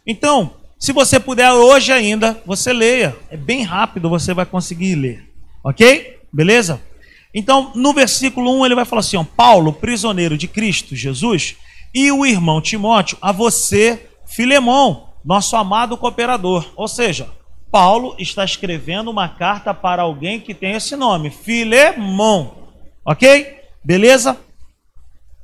Então, 0.05 0.53
se 0.79 0.93
você 0.93 1.19
puder 1.19 1.51
hoje 1.53 1.91
ainda, 1.91 2.41
você 2.45 2.73
leia. 2.73 3.17
É 3.31 3.37
bem 3.37 3.63
rápido, 3.63 4.11
você 4.11 4.35
vai 4.35 4.45
conseguir 4.45 4.95
ler. 4.95 5.33
Ok? 5.65 6.21
Beleza? 6.33 6.81
Então, 7.35 7.73
no 7.75 7.93
versículo 7.93 8.61
1, 8.61 8.67
ele 8.67 8.75
vai 8.75 8.85
falar 8.85 9.01
assim: 9.01 9.17
ó, 9.17 9.25
Paulo, 9.25 9.73
prisioneiro 9.73 10.37
de 10.37 10.47
Cristo 10.47 10.95
Jesus, 10.95 11.57
e 11.95 12.13
o 12.13 12.27
irmão 12.27 12.61
Timóteo, 12.61 13.17
a 13.23 13.33
você, 13.33 14.09
Filemão, 14.27 15.15
nosso 15.25 15.57
amado 15.57 15.97
cooperador. 15.97 16.71
Ou 16.77 16.87
seja, 16.87 17.29
Paulo 17.71 18.15
está 18.19 18.45
escrevendo 18.45 19.11
uma 19.11 19.29
carta 19.29 19.73
para 19.73 20.03
alguém 20.03 20.41
que 20.41 20.55
tem 20.55 20.73
esse 20.73 20.95
nome, 20.95 21.31
Filemão. 21.31 22.71
Ok? 23.05 23.61
Beleza? 23.83 24.39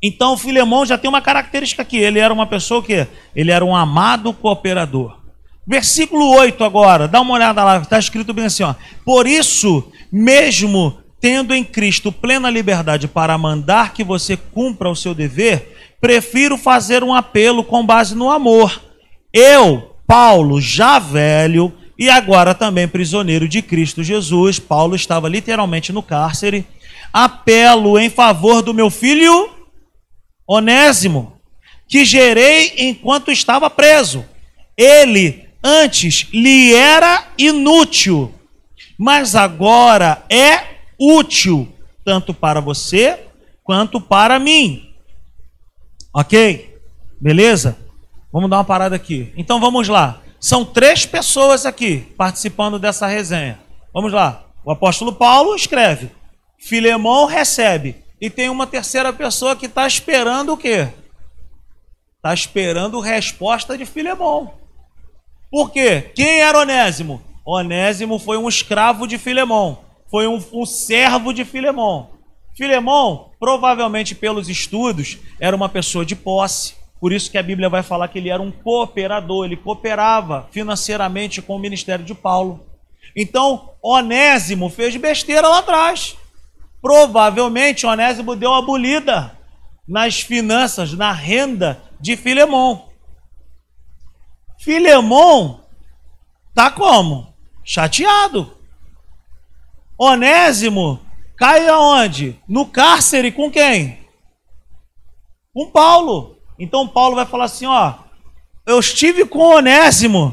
Então, 0.03 0.37
Filemão 0.37 0.85
já 0.85 0.99
tem 0.99 1.09
uma 1.09 1.23
característica 1.23 1.83
aqui. 1.83 1.97
Ele 1.97 2.18
era 2.18 2.35
uma 2.35 2.47
pessoa 2.47 2.83
que 2.83 3.07
ele 3.35 3.51
era 3.51 3.64
um 3.64 3.75
amado 3.75 4.33
cooperador. 4.33 5.22
Versículo 5.66 6.29
8 6.37 6.64
agora, 6.64 7.07
dá 7.07 7.20
uma 7.20 7.35
olhada 7.35 7.62
lá, 7.62 7.79
está 7.79 7.98
escrito 7.98 8.33
bem 8.33 8.46
assim: 8.46 8.64
ó. 8.64 8.75
Por 9.05 9.27
isso, 9.27 9.90
mesmo 10.11 10.98
tendo 11.20 11.55
em 11.55 11.62
Cristo 11.62 12.11
plena 12.11 12.51
liberdade 12.51 13.07
para 13.07 13.38
mandar 13.38 13.94
que 13.94 14.03
você 14.03 14.37
cumpra 14.37 14.90
o 14.90 14.96
seu 14.96 15.14
dever, 15.14 15.94
prefiro 16.01 16.59
fazer 16.59 17.05
um 17.05 17.14
apelo 17.14 17.62
com 17.62 17.87
base 17.87 18.16
no 18.16 18.29
amor. 18.29 18.83
Eu, 19.33 19.94
Paulo, 20.05 20.61
já 20.61 20.98
velho 20.98 21.72
e 21.96 22.11
agora 22.11 22.57
também 22.57 22.88
prisioneiro 22.88 23.46
de 23.46 23.62
Cristo 23.62 24.03
Jesus, 24.03 24.59
Paulo 24.59 24.96
estava 24.96 25.29
literalmente 25.29 25.92
no 25.92 26.03
cárcere, 26.03 26.66
apelo 27.12 27.96
em 27.96 28.11
favor 28.11 28.61
do 28.61 28.75
meu 28.75 28.90
filho 28.90 29.51
Onésimo, 30.44 31.35
que 31.87 32.05
gerei 32.05 32.75
enquanto 32.79 33.31
estava 33.31 33.70
preso. 33.70 34.25
Ele 34.77 35.46
Antes 35.62 36.27
lhe 36.33 36.75
era 36.75 37.29
inútil, 37.38 38.35
mas 38.98 39.37
agora 39.37 40.25
é 40.29 40.79
útil, 40.98 41.72
tanto 42.05 42.35
para 42.35 42.61
você 42.61 43.20
quanto 43.62 44.01
para 44.01 44.38
mim. 44.38 44.92
Ok? 46.12 46.77
Beleza? 47.20 47.79
Vamos 48.33 48.51
dar 48.51 48.57
uma 48.57 48.64
parada 48.64 48.96
aqui. 48.96 49.33
Então 49.37 49.61
vamos 49.61 49.88
lá. 49.88 50.20
São 50.40 50.64
três 50.64 51.07
pessoas 51.07 51.64
aqui 51.64 52.12
participando 52.16 52.79
dessa 52.79 53.07
resenha. 53.07 53.61
Vamos 53.94 54.12
lá. 54.12 54.46
O 54.64 54.72
apóstolo 54.72 55.12
Paulo 55.12 55.55
escreve. 55.55 56.11
Filemão 56.59 57.27
recebe. 57.27 58.03
E 58.20 58.29
tem 58.31 58.48
uma 58.48 58.66
terceira 58.66 59.12
pessoa 59.12 59.55
que 59.55 59.66
está 59.66 59.87
esperando 59.87 60.53
o 60.53 60.57
quê? 60.57 60.88
Está 62.16 62.33
esperando 62.33 63.01
resposta 63.01 63.77
de 63.77 63.85
Filemão. 63.85 64.55
Por 65.53 65.71
quê? 65.71 66.11
Quem 66.15 66.41
era 66.41 66.61
Onésimo? 66.61 67.21
Onésimo 67.45 68.19
foi 68.19 68.38
um 68.38 68.49
escravo 68.49 69.07
de 69.07 69.19
Filemão, 69.19 69.81
foi 70.11 70.27
um, 70.27 70.43
um 70.51 70.65
servo 70.65 71.31
de 71.31 71.45
Filemão. 71.45 72.09
Filemão, 72.57 73.33
provavelmente 73.38 74.15
pelos 74.15 74.49
estudos, 74.49 75.19
era 75.38 75.55
uma 75.55 75.69
pessoa 75.69 76.07
de 76.07 76.17
posse. 76.17 76.75
Por 76.99 77.12
isso 77.12 77.31
que 77.31 77.37
a 77.37 77.43
Bíblia 77.43 77.69
vai 77.69 77.83
falar 77.83 78.09
que 78.09 78.19
ele 78.19 78.31
era 78.31 78.41
um 78.41 78.51
cooperador, 78.51 79.45
ele 79.45 79.59
cooperava 79.59 80.49
financeiramente 80.51 81.43
com 81.43 81.55
o 81.55 81.59
ministério 81.59 82.05
de 82.05 82.15
Paulo. 82.15 82.65
Então, 83.15 83.75
Onésimo 83.83 84.71
fez 84.71 84.97
besteira 84.97 85.47
lá 85.49 85.59
atrás. 85.59 86.17
Provavelmente 86.81 87.87
Onésimo 87.87 88.35
deu 88.35 88.55
a 88.55 88.62
bolida 88.62 89.38
nas 89.87 90.23
finanças, 90.23 90.95
na 90.95 91.12
renda 91.12 91.79
de 92.01 92.17
Filemão. 92.17 92.92
Filemon 94.62 95.59
tá 96.55 96.70
como? 96.70 97.35
Chateado. 97.64 98.57
Onésimo 99.98 101.01
cai 101.37 101.68
aonde? 101.68 102.40
No 102.48 102.66
cárcere 102.66 103.33
com 103.33 103.51
quem? 103.51 103.98
Com 105.52 105.69
Paulo. 105.71 106.37
Então 106.58 106.87
Paulo 106.87 107.17
vai 107.17 107.27
falar 107.27 107.46
assim, 107.46 107.67
ó, 107.67 107.94
eu 108.65 108.79
estive 108.79 109.27
com 109.27 109.40
Onésimo, 109.56 110.33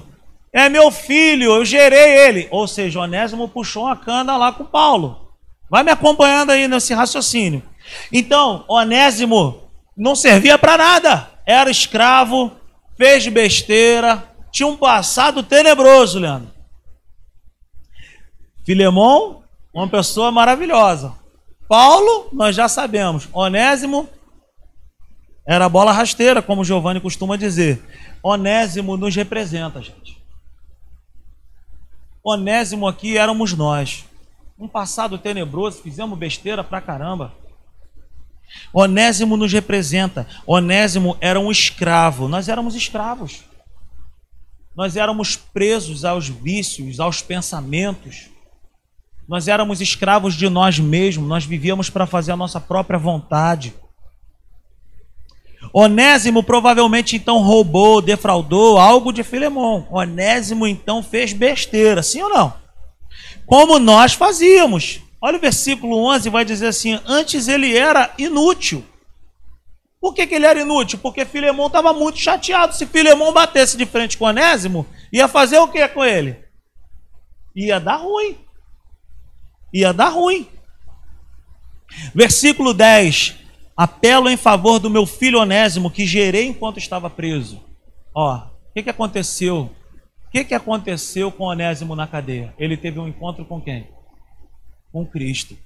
é 0.54 0.70
meu 0.70 0.92
filho, 0.92 1.52
eu 1.52 1.66
gerei 1.66 2.28
ele. 2.28 2.48
Ou 2.52 2.68
seja, 2.68 3.00
Onésimo 3.00 3.50
puxou 3.50 3.86
uma 3.86 3.96
cana 3.96 4.38
lá 4.38 4.52
com 4.52 4.64
Paulo. 4.64 5.34
Vai 5.72 5.84
me 5.84 5.92
acompanhando 5.92 6.52
aí 6.52 6.68
nesse 6.68 6.94
raciocínio. 6.94 7.64
Então, 8.12 8.64
Onésimo 8.68 9.72
não 9.98 10.16
servia 10.16 10.58
para 10.58 10.78
nada. 10.78 11.32
Era 11.48 11.72
escravo, 11.72 12.59
fez 13.00 13.26
besteira, 13.30 14.30
tinha 14.52 14.68
um 14.68 14.76
passado 14.76 15.42
tenebroso, 15.42 16.20
Leandro. 16.20 16.52
Filemão, 18.66 19.42
uma 19.74 19.88
pessoa 19.88 20.34
maravilhosa. 20.34 21.14
Paulo, 21.66 22.28
nós 22.34 22.58
já 22.58 22.68
sabemos. 22.68 23.30
Onésimo, 23.32 24.10
era 25.48 25.70
bola 25.70 25.94
rasteira, 25.94 26.42
como 26.42 26.66
Giovanni 26.66 27.00
costuma 27.00 27.38
dizer. 27.38 27.82
Onésimo 28.22 28.98
nos 28.98 29.16
representa, 29.16 29.82
gente. 29.82 30.22
Onésimo 32.22 32.86
aqui 32.86 33.18
éramos 33.18 33.54
nós. 33.54 34.04
Um 34.60 34.68
passado 34.68 35.18
tenebroso, 35.18 35.82
fizemos 35.82 36.20
besteira 36.20 36.66
pra 36.66 36.82
caramba. 36.82 37.34
Onésimo 38.74 39.36
nos 39.36 39.52
representa. 39.52 40.28
Onésimo 40.46 41.18
era 41.20 41.40
um 41.40 41.52
escravo. 41.52 42.28
Nós 42.28 42.48
éramos 42.48 42.76
escravos. 42.76 43.44
Nós 44.76 44.96
éramos 44.96 45.36
presos 45.36 46.06
aos 46.06 46.30
vícios, 46.30 47.00
aos 47.00 47.22
pensamentos. 47.22 48.30
Nós 49.28 49.48
éramos 49.48 49.82
escravos 49.82 50.34
de 50.34 50.50
nós 50.50 50.80
mesmos, 50.80 51.28
nós 51.28 51.46
vivíamos 51.46 51.90
para 51.90 52.08
fazer 52.08 52.32
a 52.32 52.38
nossa 52.38 52.60
própria 52.60 52.98
vontade. 52.98 53.74
Onésimo 55.74 56.42
provavelmente 56.42 57.16
então 57.16 57.40
roubou, 57.40 58.02
defraudou 58.02 58.80
algo 58.80 59.12
de 59.12 59.24
Filemão. 59.24 59.88
Onésimo 59.92 60.66
então 60.66 61.04
fez 61.04 61.34
besteira, 61.34 62.02
sim 62.02 62.22
ou 62.22 62.30
não? 62.30 62.54
Como 63.46 63.78
nós 63.78 64.14
fazíamos. 64.14 65.02
Olha 65.22 65.38
o 65.38 65.42
versículo 65.42 65.98
11, 65.98 66.30
vai 66.30 66.46
dizer 66.46 66.68
assim: 66.68 67.00
Antes 67.06 67.48
ele 67.48 67.76
era 67.76 68.14
inútil. 68.18 68.86
Por 70.00 70.14
que, 70.14 70.26
que 70.26 70.36
ele 70.36 70.46
era 70.46 70.62
inútil? 70.62 70.98
Porque 71.00 71.26
Filemão 71.26 71.68
estava 71.68 71.92
muito 71.92 72.18
chateado. 72.18 72.74
Se 72.74 72.86
Filemão 72.86 73.34
batesse 73.34 73.76
de 73.76 73.86
frente 73.86 74.18
com 74.18 74.26
Onésimo, 74.26 74.88
ia 75.12 75.28
fazer 75.28 75.58
o 75.58 75.68
que 75.68 75.86
com 75.90 76.06
ele? 76.06 76.38
Ia 77.54 77.80
dar 77.80 77.98
ruim. 77.98 78.38
Ia 79.74 79.92
dar 79.92 80.10
ruim. 80.10 80.48
Versículo 82.16 82.74
10: 82.74 83.36
Apelo 83.76 84.30
em 84.30 84.38
favor 84.38 84.80
do 84.80 84.90
meu 84.90 85.06
filho 85.06 85.40
Onésimo, 85.40 85.92
que 85.92 86.06
gerei 86.06 86.48
enquanto 86.48 86.78
estava 86.78 87.10
preso. 87.10 87.62
Ó, 88.16 88.38
o 88.38 88.74
que, 88.74 88.84
que 88.84 88.90
aconteceu? 88.90 89.70
O 90.28 90.32
que, 90.32 90.46
que 90.46 90.54
aconteceu 90.54 91.30
com 91.32 91.46
Onésimo 91.46 91.96
na 91.96 92.08
cadeia? 92.08 92.54
Ele 92.58 92.78
teve 92.78 93.00
um 93.00 93.08
encontro 93.08 93.44
com 93.44 93.60
quem? 93.60 93.88
Com 94.92 95.06
Cristo. 95.06 95.58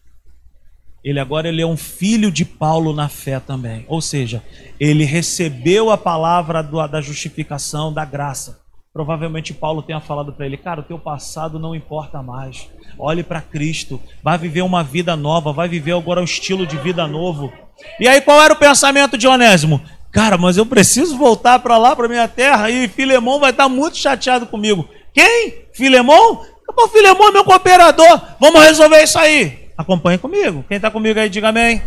Ele 1.03 1.19
agora 1.19 1.49
ele 1.49 1.61
é 1.61 1.65
um 1.65 1.75
filho 1.75 2.31
de 2.31 2.45
Paulo 2.45 2.93
na 2.93 3.09
fé 3.09 3.39
também. 3.39 3.85
Ou 3.89 4.01
seja, 4.01 4.41
ele 4.79 5.03
recebeu 5.03 5.91
a 5.91 5.97
palavra 5.97 6.63
do, 6.63 6.85
da 6.87 7.01
justificação, 7.01 7.91
da 7.91 8.05
graça. 8.05 8.61
Provavelmente 8.93 9.53
Paulo 9.53 9.81
tenha 9.81 9.99
falado 9.99 10.31
para 10.31 10.45
ele: 10.45 10.55
Cara, 10.55 10.79
o 10.79 10.83
teu 10.83 10.97
passado 10.97 11.59
não 11.59 11.75
importa 11.75 12.21
mais. 12.21 12.69
Olhe 12.97 13.23
para 13.23 13.41
Cristo, 13.41 13.99
vai 14.21 14.37
viver 14.37 14.61
uma 14.61 14.83
vida 14.83 15.15
nova, 15.15 15.51
vai 15.51 15.67
viver 15.67 15.93
agora 15.93 16.21
um 16.21 16.25
estilo 16.25 16.65
de 16.65 16.77
vida 16.77 17.05
novo. 17.07 17.51
E 17.99 18.07
aí, 18.07 18.21
qual 18.21 18.41
era 18.41 18.53
o 18.53 18.57
pensamento 18.57 19.17
de 19.17 19.27
Onésimo? 19.27 19.81
Cara, 20.11 20.37
mas 20.37 20.57
eu 20.57 20.65
preciso 20.65 21.17
voltar 21.17 21.57
para 21.59 21.75
lá, 21.75 21.95
para 21.95 22.07
minha 22.07 22.27
terra, 22.27 22.69
e 22.69 22.87
Filemão 22.87 23.39
vai 23.39 23.49
estar 23.49 23.67
muito 23.67 23.97
chateado 23.97 24.45
comigo. 24.45 24.87
Quem? 25.11 25.65
Filemão? 25.73 26.45
Pô, 26.75 26.87
Filemão 26.87 27.29
é 27.29 27.31
meu 27.31 27.43
cooperador. 27.43 28.21
Vamos 28.39 28.63
resolver 28.63 29.03
isso 29.03 29.17
aí. 29.19 29.69
Acompanhe 29.77 30.17
comigo. 30.17 30.63
Quem 30.67 30.77
está 30.77 30.89
comigo 30.91 31.19
aí, 31.19 31.29
diga 31.29 31.49
amém. 31.49 31.81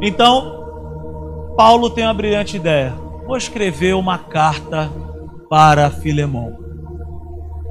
Então, 0.00 1.54
Paulo 1.56 1.90
tem 1.90 2.04
uma 2.04 2.14
brilhante 2.14 2.56
ideia. 2.56 2.94
Vou 3.26 3.36
escrever 3.36 3.94
uma 3.94 4.18
carta 4.18 4.90
para 5.50 5.90
Filemão. 5.90 6.56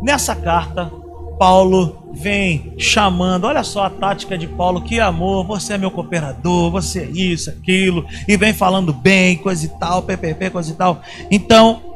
Nessa 0.02 0.36
carta, 0.36 0.92
Paulo 1.40 2.10
vem 2.14 2.74
chamando, 2.78 3.46
olha 3.46 3.64
só 3.64 3.84
a 3.84 3.90
tática 3.90 4.38
de 4.38 4.48
Paulo, 4.48 4.82
que 4.82 5.00
amor, 5.00 5.46
você 5.46 5.74
é 5.74 5.78
meu 5.78 5.92
cooperador, 5.92 6.72
você 6.72 7.02
é 7.02 7.06
isso, 7.06 7.50
aquilo, 7.50 8.06
e 8.28 8.36
vem 8.36 8.54
falando 8.54 8.92
bem, 8.92 9.38
coisa 9.38 9.66
e 9.66 9.70
tal, 9.70 10.02
PPP, 10.02 10.50
coisa 10.50 10.72
e 10.72 10.76
tal. 10.76 11.02
Então, 11.30 11.87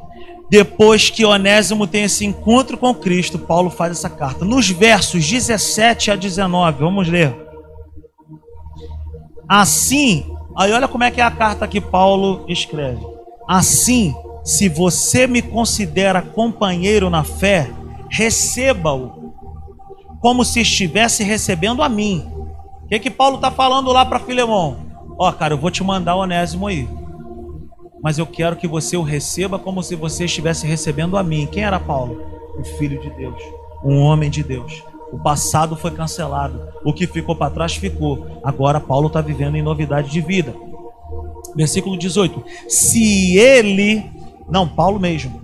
depois 0.51 1.09
que 1.09 1.23
Onésimo 1.23 1.87
tem 1.87 2.03
esse 2.03 2.25
encontro 2.25 2.77
com 2.77 2.93
Cristo, 2.93 3.39
Paulo 3.39 3.69
faz 3.69 3.93
essa 3.93 4.09
carta. 4.09 4.43
Nos 4.43 4.69
versos 4.69 5.25
17 5.25 6.11
a 6.11 6.15
19, 6.17 6.77
vamos 6.77 7.07
ler. 7.07 7.33
Assim, 9.47 10.25
aí 10.57 10.73
olha 10.73 10.89
como 10.89 11.05
é 11.05 11.09
que 11.09 11.21
é 11.21 11.23
a 11.23 11.31
carta 11.31 11.65
que 11.69 11.79
Paulo 11.79 12.43
escreve. 12.49 12.99
Assim, 13.47 14.13
se 14.43 14.67
você 14.67 15.25
me 15.25 15.41
considera 15.41 16.21
companheiro 16.21 17.09
na 17.09 17.23
fé, 17.23 17.71
receba-o 18.09 19.33
como 20.19 20.43
se 20.43 20.59
estivesse 20.59 21.23
recebendo 21.23 21.81
a 21.81 21.87
mim. 21.87 22.29
O 22.83 22.87
que, 22.89 22.99
que 22.99 23.09
Paulo 23.09 23.37
está 23.37 23.51
falando 23.51 23.89
lá 23.93 24.03
para 24.03 24.19
Filemão? 24.19 24.79
Ó, 25.17 25.29
oh, 25.29 25.31
cara, 25.31 25.53
eu 25.53 25.57
vou 25.57 25.71
te 25.71 25.81
mandar 25.81 26.15
o 26.15 26.19
Onésimo 26.19 26.67
aí. 26.67 26.89
Mas 28.03 28.17
eu 28.17 28.25
quero 28.25 28.55
que 28.55 28.67
você 28.67 28.97
o 28.97 29.03
receba 29.03 29.59
como 29.59 29.83
se 29.83 29.95
você 29.95 30.25
estivesse 30.25 30.65
recebendo 30.65 31.17
a 31.17 31.23
mim. 31.23 31.47
Quem 31.51 31.63
era 31.63 31.79
Paulo? 31.79 32.21
O 32.57 32.63
Filho 32.63 32.99
de 32.99 33.09
Deus, 33.11 33.41
um 33.83 33.99
homem 33.99 34.29
de 34.29 34.43
Deus. 34.43 34.83
O 35.11 35.19
passado 35.19 35.75
foi 35.75 35.91
cancelado. 35.91 36.61
O 36.83 36.93
que 36.93 37.05
ficou 37.05 37.35
para 37.35 37.51
trás 37.51 37.75
ficou. 37.75 38.25
Agora 38.43 38.79
Paulo 38.79 39.07
está 39.07 39.21
vivendo 39.21 39.55
em 39.55 39.61
novidade 39.61 40.09
de 40.09 40.21
vida. 40.21 40.55
Versículo 41.55 41.97
18: 41.97 42.43
Se 42.67 43.37
ele 43.37 44.03
não, 44.51 44.67
Paulo 44.67 44.99
mesmo. 44.99 45.39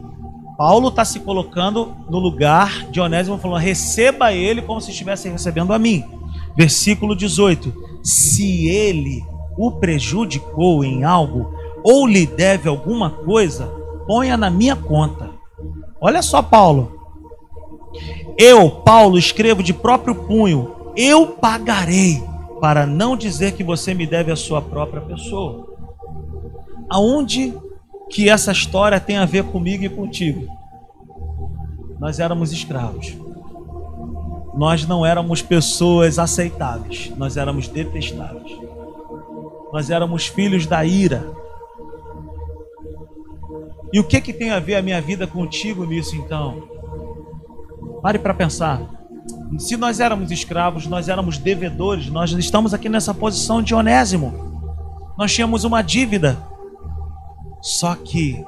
Paulo 0.58 0.90
está 0.90 1.06
se 1.06 1.22
colocando 1.22 1.96
no 2.10 2.20
lugar 2.20 2.90
de 2.90 3.00
Onésimo, 3.00 3.38
falando: 3.38 3.62
receba 3.62 4.34
ele 4.34 4.62
como 4.62 4.82
se 4.82 4.92
estivesse 4.92 5.30
recebendo 5.30 5.72
a 5.72 5.80
mim. 5.80 6.04
Versículo 6.58 7.16
18: 7.16 7.74
Se 8.04 8.68
ele 8.68 9.24
o 9.58 9.72
prejudicou 9.72 10.84
em 10.84 11.04
algo, 11.04 11.54
ou 11.90 12.06
lhe 12.06 12.26
deve 12.26 12.68
alguma 12.68 13.10
coisa, 13.10 13.66
ponha 14.06 14.36
na 14.36 14.50
minha 14.50 14.76
conta. 14.76 15.30
Olha 16.02 16.22
só, 16.22 16.42
Paulo. 16.42 17.00
Eu, 18.38 18.70
Paulo, 18.70 19.18
escrevo 19.18 19.64
de 19.64 19.74
próprio 19.74 20.14
punho: 20.14 20.76
eu 20.98 21.28
pagarei, 21.28 22.22
para 22.60 22.86
não 22.86 23.16
dizer 23.16 23.54
que 23.54 23.64
você 23.64 23.94
me 23.94 24.06
deve 24.06 24.34
a 24.34 24.36
sua 24.36 24.62
própria 24.62 25.02
pessoa. 25.02 25.66
Aonde 26.90 27.54
que 28.10 28.30
essa 28.30 28.52
história 28.52 29.00
tem 29.00 29.16
a 29.16 29.26
ver 29.26 29.46
comigo 29.46 29.86
e 29.86 29.90
contigo. 29.90 30.46
Nós 32.02 32.20
éramos 32.20 32.52
escravos. 32.52 33.16
Nós 34.58 34.86
não 34.86 35.06
éramos 35.06 35.42
pessoas 35.42 36.20
aceitáveis, 36.20 37.14
nós 37.16 37.38
éramos 37.38 37.70
detestáveis. 37.70 38.58
Nós 39.72 39.90
éramos 39.90 40.28
filhos 40.28 40.66
da 40.66 40.84
ira. 40.84 41.47
E 43.94 44.00
o 44.00 44.04
que 44.04 44.20
que 44.20 44.34
tem 44.34 44.52
a 44.52 44.60
ver 44.60 44.76
a 44.76 44.82
minha 44.82 45.02
vida 45.02 45.26
contigo 45.26 45.86
nisso 45.86 46.16
então? 46.16 46.64
Pare 48.02 48.20
para 48.20 48.34
pensar. 48.34 48.82
Se 49.58 49.78
nós 49.78 50.00
éramos 50.00 50.32
escravos, 50.32 50.88
nós 50.88 51.08
éramos 51.08 51.38
devedores, 51.38 52.10
nós 52.10 52.32
estamos 52.32 52.74
aqui 52.74 52.90
nessa 52.90 53.14
posição 53.14 53.62
de 53.62 53.74
onésimo. 53.74 54.34
Nós 55.18 55.34
tínhamos 55.34 55.64
uma 55.64 55.82
dívida 55.82 56.38
só 57.62 57.96
que 57.96 58.46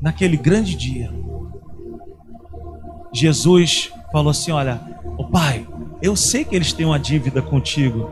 naquele 0.00 0.36
grande 0.36 0.74
dia, 0.74 1.12
Jesus 3.12 3.92
falou 4.12 4.30
assim: 4.30 4.52
Olha, 4.52 4.80
o 5.16 5.24
Pai, 5.24 5.66
eu 6.02 6.14
sei 6.14 6.44
que 6.44 6.54
eles 6.54 6.72
têm 6.72 6.86
uma 6.86 6.98
dívida 6.98 7.40
contigo, 7.40 8.08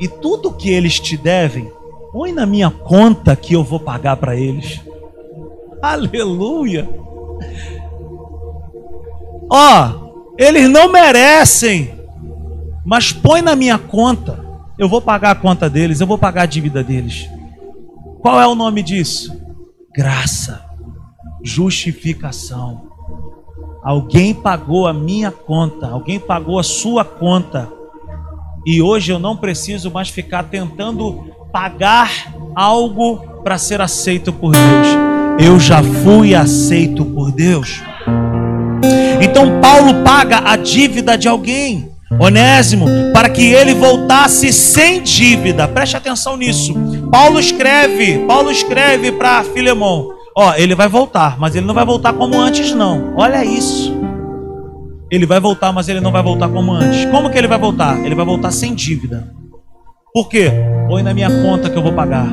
e 0.00 0.08
tudo 0.08 0.52
que 0.52 0.70
eles 0.70 1.00
te 1.00 1.16
devem, 1.16 1.70
põe 2.12 2.32
na 2.32 2.46
minha 2.46 2.70
conta 2.70 3.34
que 3.34 3.54
eu 3.54 3.64
vou 3.64 3.80
pagar 3.80 4.16
para 4.16 4.36
eles. 4.36 4.80
Aleluia! 5.82 6.88
Ó, 9.50 10.32
eles 10.38 10.68
não 10.68 10.90
merecem, 10.90 11.94
mas 12.84 13.12
põe 13.12 13.40
na 13.40 13.54
minha 13.54 13.78
conta, 13.78 14.44
eu 14.78 14.88
vou 14.88 15.00
pagar 15.00 15.30
a 15.30 15.34
conta 15.34 15.70
deles, 15.70 16.00
eu 16.00 16.06
vou 16.06 16.18
pagar 16.18 16.42
a 16.42 16.46
dívida 16.46 16.82
deles. 16.82 17.28
Qual 18.20 18.40
é 18.40 18.46
o 18.46 18.54
nome 18.54 18.82
disso? 18.82 19.40
Graça, 19.94 20.64
justificação. 21.42 22.88
Alguém 23.82 24.34
pagou 24.34 24.88
a 24.88 24.92
minha 24.92 25.30
conta, 25.30 25.88
alguém 25.88 26.18
pagou 26.18 26.58
a 26.58 26.62
sua 26.64 27.04
conta. 27.04 27.70
E 28.66 28.82
hoje 28.82 29.12
eu 29.12 29.18
não 29.18 29.36
preciso 29.36 29.92
mais 29.92 30.08
ficar 30.08 30.42
tentando 30.44 31.32
pagar 31.52 32.34
algo 32.54 33.18
para 33.44 33.56
ser 33.58 33.80
aceito 33.80 34.32
por 34.32 34.52
Deus. 34.52 35.05
Eu 35.38 35.60
já 35.60 35.82
fui 35.82 36.34
aceito 36.34 37.04
por 37.04 37.30
Deus. 37.30 37.82
Então 39.20 39.60
Paulo 39.60 40.02
paga 40.02 40.42
a 40.44 40.56
dívida 40.56 41.16
de 41.16 41.28
alguém. 41.28 41.90
Onésimo, 42.18 42.86
para 43.12 43.28
que 43.28 43.42
ele 43.42 43.74
voltasse 43.74 44.52
sem 44.52 45.02
dívida. 45.02 45.66
Preste 45.66 45.96
atenção 45.96 46.36
nisso. 46.36 46.74
Paulo 47.10 47.38
escreve, 47.38 48.18
Paulo 48.26 48.50
escreve 48.50 49.12
para 49.12 49.42
Filemão, 49.42 50.08
ó, 50.36 50.54
ele 50.54 50.74
vai 50.74 50.88
voltar, 50.88 51.38
mas 51.38 51.54
ele 51.54 51.66
não 51.66 51.74
vai 51.74 51.84
voltar 51.84 52.12
como 52.12 52.38
antes 52.38 52.72
não. 52.72 53.12
Olha 53.16 53.44
isso. 53.44 53.94
Ele 55.10 55.26
vai 55.26 55.40
voltar, 55.40 55.72
mas 55.72 55.88
ele 55.88 56.00
não 56.00 56.10
vai 56.10 56.22
voltar 56.22 56.48
como 56.48 56.72
antes. 56.72 57.04
Como 57.06 57.30
que 57.30 57.38
ele 57.38 57.46
vai 57.46 57.58
voltar? 57.58 57.98
Ele 58.04 58.14
vai 58.14 58.24
voltar 58.24 58.50
sem 58.50 58.74
dívida. 58.74 59.32
Por 60.12 60.28
quê? 60.28 60.50
Põe 60.88 61.02
na 61.02 61.12
minha 61.12 61.30
conta 61.42 61.68
que 61.68 61.76
eu 61.76 61.82
vou 61.82 61.92
pagar. 61.92 62.26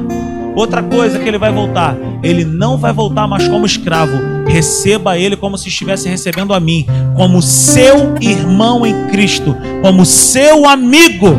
Outra 0.56 0.84
coisa 0.84 1.18
que 1.18 1.28
ele 1.28 1.38
vai 1.38 1.52
voltar, 1.52 1.96
ele 2.22 2.46
não 2.46 2.78
vai 2.78 2.94
voltar 2.94 3.28
mais 3.28 3.48
como 3.48 3.66
escravo. 3.66 4.18
Receba 4.48 5.18
ele 5.18 5.36
como 5.36 5.58
se 5.58 5.68
estivesse 5.68 6.08
recebendo 6.08 6.54
a 6.54 6.60
mim, 6.60 6.86
como 7.16 7.42
seu 7.42 8.16
irmão 8.22 8.86
em 8.86 9.08
Cristo, 9.08 9.56
como 9.82 10.06
seu 10.06 10.68
amigo. 10.68 11.36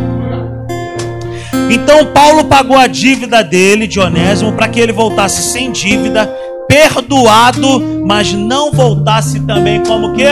Então 1.70 2.06
Paulo 2.06 2.44
pagou 2.44 2.76
a 2.76 2.86
dívida 2.86 3.42
dele, 3.42 3.86
de 3.86 4.00
Onésimo, 4.00 4.52
para 4.52 4.68
que 4.68 4.80
ele 4.80 4.92
voltasse 4.92 5.42
sem 5.42 5.70
dívida, 5.70 6.26
perdoado, 6.68 7.80
mas 8.04 8.32
não 8.32 8.72
voltasse 8.72 9.40
também 9.40 9.82
como 9.82 10.12
que? 10.12 10.26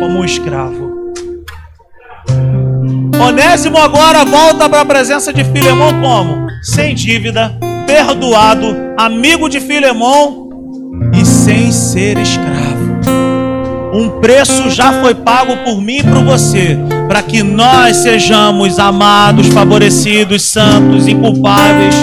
Como 0.00 0.18
um 0.18 0.24
escravo. 0.24 0.86
Onésimo 3.20 3.78
agora 3.78 4.24
volta 4.24 4.68
para 4.68 4.80
a 4.82 4.84
presença 4.84 5.32
de 5.32 5.42
Filemão 5.44 6.00
como? 6.00 6.46
Sem 6.62 6.94
dívida, 6.94 7.56
perdoado, 7.86 8.76
amigo 8.98 9.48
de 9.48 9.60
Filemão 9.60 10.50
e 11.14 11.24
sem 11.24 11.70
ser 11.70 12.18
escravo. 12.18 13.00
Um 13.92 14.20
preço 14.20 14.68
já 14.68 14.92
foi 15.00 15.14
pago 15.14 15.56
por 15.58 15.80
mim 15.80 15.98
e 15.98 16.02
por 16.02 16.22
você, 16.22 16.76
para 17.08 17.22
que 17.22 17.42
nós 17.42 17.98
sejamos 17.98 18.78
amados, 18.78 19.46
favorecidos, 19.48 20.42
santos, 20.42 21.06
inculpáveis. 21.08 21.94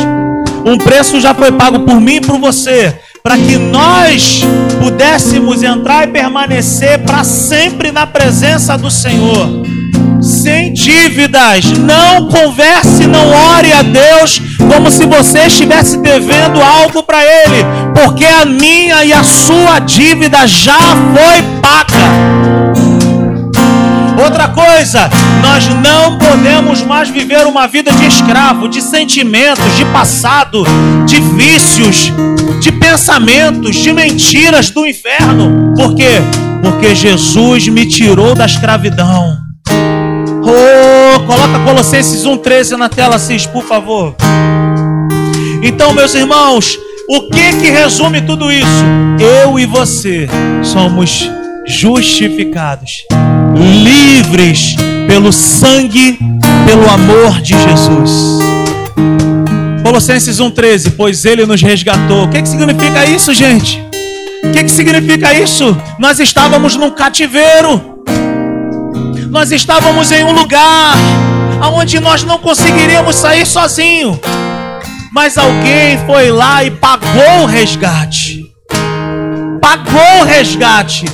Um 0.65 0.77
preço 0.77 1.19
já 1.19 1.33
foi 1.33 1.51
pago 1.51 1.81
por 1.81 1.99
mim 1.99 2.15
e 2.15 2.21
por 2.21 2.39
você, 2.39 2.97
para 3.21 3.37
que 3.37 3.57
nós 3.57 4.41
pudéssemos 4.81 5.61
entrar 5.61 6.07
e 6.07 6.11
permanecer 6.11 6.99
para 6.99 7.23
sempre 7.23 7.91
na 7.91 8.07
presença 8.07 8.77
do 8.77 8.89
Senhor 8.89 9.72
sem 10.23 10.71
dívidas. 10.73 11.65
Não 11.77 12.27
converse, 12.27 13.05
não 13.05 13.29
ore 13.55 13.73
a 13.73 13.81
Deus 13.81 14.41
como 14.73 14.89
se 14.89 15.05
você 15.05 15.47
estivesse 15.47 15.97
devendo 15.97 16.61
algo 16.61 17.03
para 17.03 17.23
Ele, 17.23 17.63
porque 17.93 18.25
a 18.25 18.45
minha 18.45 19.03
e 19.03 19.11
a 19.11 19.23
sua 19.23 19.79
dívida 19.79 20.47
já 20.47 20.77
foi 20.77 21.43
paga. 21.61 22.63
Outra 24.23 24.47
coisa, 24.47 25.09
nós 25.41 25.67
não 25.67 26.17
podemos 26.17 26.81
mais 26.81 27.09
viver 27.09 27.45
uma 27.45 27.67
vida 27.67 27.91
de 27.91 28.05
escravo, 28.05 28.69
de 28.69 28.81
sentimentos, 28.81 29.75
de 29.75 29.83
passado, 29.85 30.63
de 31.05 31.19
vícios, 31.19 32.11
de 32.61 32.71
pensamentos, 32.71 33.75
de 33.75 33.91
mentiras 33.91 34.69
do 34.69 34.85
inferno. 34.85 35.73
Por 35.75 35.95
quê? 35.95 36.21
Porque 36.61 36.95
Jesus 36.95 37.67
me 37.67 37.85
tirou 37.85 38.33
da 38.33 38.45
escravidão. 38.45 39.42
Coloca 41.25 41.59
Colossenses 41.65 42.25
1,13 42.25 42.71
na 42.77 42.89
tela, 42.89 43.17
Cis, 43.17 43.45
por 43.45 43.63
favor. 43.63 44.15
Então, 45.61 45.93
meus 45.93 46.13
irmãos, 46.13 46.77
o 47.09 47.29
que 47.29 47.53
que 47.53 47.69
resume 47.69 48.21
tudo 48.21 48.51
isso? 48.51 48.83
Eu 49.19 49.57
e 49.57 49.65
você 49.65 50.27
somos 50.61 51.29
justificados, 51.65 53.05
livres 53.83 54.75
pelo 55.07 55.31
sangue, 55.31 56.19
pelo 56.65 56.89
amor 56.89 57.41
de 57.41 57.53
Jesus. 57.53 58.39
Colossenses 59.83 60.39
1,13, 60.39 60.93
pois 60.97 61.23
ele 61.25 61.45
nos 61.45 61.61
resgatou. 61.61 62.23
O 62.23 62.29
que, 62.29 62.41
que 62.41 62.49
significa 62.49 63.05
isso, 63.05 63.33
gente? 63.33 63.81
O 64.43 64.51
que, 64.51 64.63
que 64.63 64.71
significa 64.71 65.33
isso? 65.33 65.77
Nós 65.97 66.19
estávamos 66.19 66.75
num 66.75 66.91
cativeiro 66.91 67.92
nós 69.33 69.51
estávamos 69.51 70.11
em 70.11 70.23
um 70.23 70.31
lugar 70.31 70.95
onde 71.73 71.99
nós 71.99 72.23
não 72.23 72.37
conseguiríamos 72.37 73.15
sair 73.15 73.47
sozinho. 73.47 74.19
Mas 75.11 75.39
alguém 75.39 75.97
foi 76.05 76.29
lá 76.29 76.63
e 76.63 76.69
pagou 76.69 77.41
o 77.41 77.45
resgate. 77.47 78.45
Pagou 79.59 80.21
o 80.21 80.23
resgate. 80.23 81.05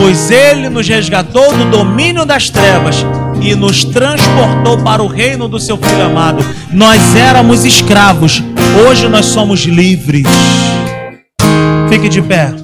Pois 0.00 0.30
ele 0.30 0.68
nos 0.68 0.88
resgatou 0.88 1.52
do 1.52 1.64
domínio 1.64 2.24
das 2.24 2.48
trevas 2.48 3.04
e 3.42 3.56
nos 3.56 3.82
transportou 3.84 4.78
para 4.78 5.02
o 5.02 5.08
reino 5.08 5.48
do 5.48 5.58
seu 5.58 5.76
filho 5.76 6.04
amado. 6.04 6.44
Nós 6.70 7.16
éramos 7.16 7.64
escravos, 7.64 8.40
hoje 8.86 9.08
nós 9.08 9.26
somos 9.26 9.62
livres. 9.62 10.22
Fique 11.88 12.08
de 12.08 12.22
pé. 12.22 12.54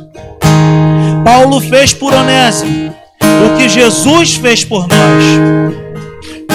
Paulo 1.25 1.61
fez 1.61 1.93
por 1.93 2.15
Onésimo 2.15 3.04
o 3.43 3.57
que 3.57 3.69
Jesus 3.69 4.35
fez 4.35 4.65
por 4.65 4.87
nós. 4.87 5.25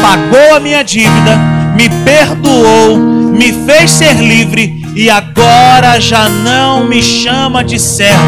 Pagou 0.02 0.56
a 0.56 0.60
minha 0.60 0.84
dívida, 0.84 1.38
me 1.76 1.90
perdoou, 2.04 2.98
me 2.98 3.52
fez 3.66 3.92
ser 3.92 4.14
livre 4.16 4.80
e 4.96 5.10
agora 5.10 6.00
já 6.00 6.28
não 6.30 6.88
me 6.88 7.02
chama 7.02 7.64
de 7.64 7.80
servo, 7.80 8.24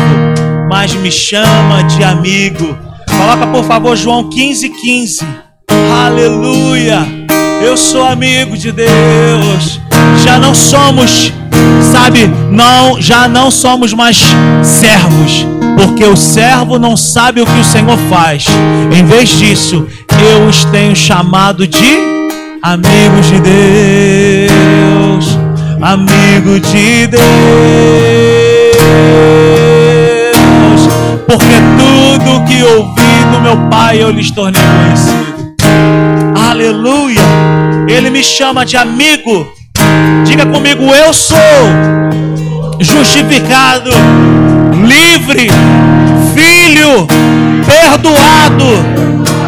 mas 0.69 0.93
me 0.93 1.11
chama 1.11 1.83
de 1.83 2.03
amigo. 2.03 2.77
Coloca 3.09 3.47
por 3.47 3.63
favor 3.63 3.95
João 3.95 4.29
15, 4.29 4.69
15. 4.69 5.27
Aleluia! 6.05 7.21
Eu 7.63 7.77
sou 7.77 8.03
amigo 8.05 8.57
de 8.57 8.71
Deus. 8.71 9.79
Já 10.23 10.39
não 10.39 10.53
somos, 10.53 11.31
sabe, 11.91 12.27
não, 12.49 12.99
já 12.99 13.27
não 13.27 13.51
somos 13.51 13.93
mais 13.93 14.17
servos, 14.63 15.45
porque 15.81 16.05
o 16.05 16.15
servo 16.15 16.77
não 16.77 16.95
sabe 16.95 17.41
o 17.41 17.45
que 17.45 17.59
o 17.59 17.63
Senhor 17.63 17.97
faz. 18.07 18.45
Em 18.95 19.03
vez 19.03 19.29
disso, 19.29 19.87
eu 20.31 20.45
os 20.45 20.63
tenho 20.65 20.95
chamado 20.95 21.67
de 21.67 21.97
amigos 22.61 23.25
de 23.25 23.39
Deus, 23.39 25.39
amigo 25.81 26.59
de 26.59 27.07
Deus, 27.07 27.21
porque 31.27 31.55
tudo 31.79 32.45
que 32.45 32.63
ouvi 32.63 33.25
do 33.31 33.41
meu 33.41 33.57
Pai 33.67 34.03
eu 34.03 34.11
lhes 34.11 34.29
tornei 34.29 34.61
conhecido. 34.61 35.55
Aleluia! 36.35 37.23
Ele 37.87 38.11
me 38.11 38.23
chama 38.23 38.63
de 38.63 38.77
amigo. 38.77 39.51
Diga 40.25 40.45
comigo, 40.45 40.93
eu 40.93 41.11
sou 41.11 41.37
justificado 42.83 43.91
livre, 44.85 45.47
filho, 46.33 47.07
perdoado 47.65 48.65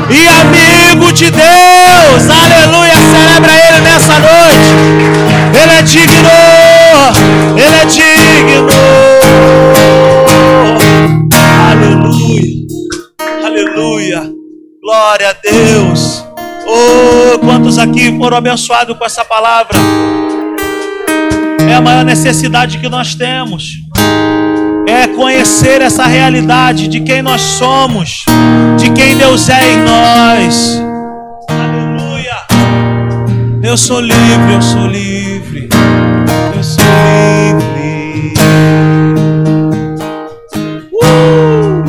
e 0.09 0.27
amigo 0.27 1.11
de 1.11 1.31
Deus. 1.31 2.29
Aleluia! 2.29 2.93
Celebra 3.11 3.51
Ele 3.51 3.81
nessa 3.81 4.19
noite. 4.19 4.73
Ele 5.61 5.71
é 5.71 5.81
digno, 5.81 6.29
Ele 7.57 7.75
é 7.75 7.86
digno. 7.86 8.67
Aleluia, 11.71 12.43
aleluia. 13.45 14.34
Glória 14.81 15.29
a 15.29 15.34
Deus. 15.34 16.23
Oh, 16.65 17.39
quantos 17.39 17.77
aqui 17.77 18.15
foram 18.17 18.38
abençoados 18.38 18.97
com 18.97 19.05
essa 19.05 19.25
palavra? 19.25 19.77
É 21.70 21.76
a 21.76 21.82
maior 21.82 22.05
necessidade 22.05 22.78
que 22.78 22.89
nós 22.89 23.16
temos 23.16 23.84
é 24.88 25.07
conhecer 25.07 25.82
essa 25.82 26.05
realidade 26.05 26.88
de 26.88 26.99
quem 27.01 27.22
nós 27.22 27.41
somos, 27.41 28.26
de 28.78 28.89
quem 28.91 29.18
Deus 29.18 29.49
é 29.49 29.74
em 29.74 29.78
nós. 29.84 30.82
Aleluia. 31.49 32.38
Eu 33.64 33.78
sou 33.78 33.99
livre, 33.99 34.53
eu 34.53 34.61
sou 34.61 34.88
livre, 34.88 35.70
eu 36.55 36.64
sou 36.64 36.84
livre. 36.86 38.34
Uh! 40.93 41.84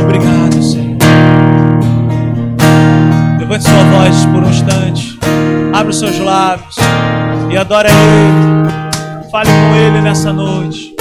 Obrigado, 0.00 0.62
Senhor. 0.62 0.96
Levante 3.38 3.64
sua 3.64 3.84
voz. 3.84 4.31
Abre 5.82 5.90
os 5.90 5.98
seus 5.98 6.16
lábios 6.20 6.76
e 7.50 7.56
adora 7.56 7.88
Ele. 7.88 9.28
Fale 9.32 9.50
com 9.50 9.74
Ele 9.74 10.00
nessa 10.00 10.32
noite. 10.32 10.94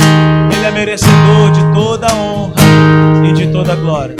Ele 0.51 0.65
é 0.65 0.71
merecedor 0.71 1.51
de 1.51 1.61
toda 1.71 2.07
a 2.07 2.15
honra 2.15 2.55
e 3.23 3.31
de 3.31 3.45
toda 3.51 3.73
a 3.73 3.75
glória. 3.75 4.15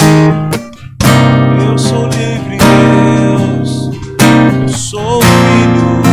Eu 1.68 1.80
sou 1.80 2.04
livre, 2.04 2.60
Deus. 2.60 3.90
Eu 4.62 4.70
sou 4.70 5.20
filho. 5.24 6.04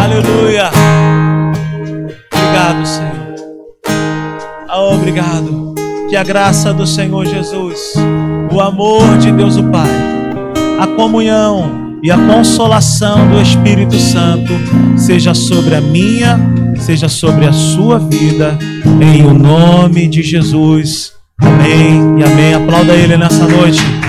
Aleluia. 0.00 0.70
Obrigado, 2.32 2.86
Senhor. 2.86 3.34
Ah, 4.68 4.80
obrigado. 4.80 5.74
Que 6.08 6.14
a 6.14 6.22
graça 6.22 6.72
do 6.72 6.86
Senhor 6.86 7.26
Jesus, 7.26 7.94
o 8.52 8.60
amor 8.60 9.18
de 9.18 9.32
Deus 9.32 9.56
o 9.56 9.64
Pai, 9.64 10.19
a 10.80 10.86
comunhão 10.86 11.98
e 12.02 12.10
a 12.10 12.16
consolação 12.16 13.28
do 13.28 13.38
Espírito 13.38 13.96
Santo 13.96 14.54
seja 14.96 15.34
sobre 15.34 15.74
a 15.74 15.80
minha, 15.80 16.40
seja 16.78 17.06
sobre 17.06 17.44
a 17.44 17.52
sua 17.52 17.98
vida, 17.98 18.58
em 18.98 19.22
o 19.26 19.34
nome 19.34 20.08
de 20.08 20.22
Jesus. 20.22 21.12
Amém 21.38 22.18
e 22.18 22.24
amém. 22.24 22.54
Aplauda 22.54 22.94
ele 22.94 23.18
nessa 23.18 23.46
noite. 23.46 23.99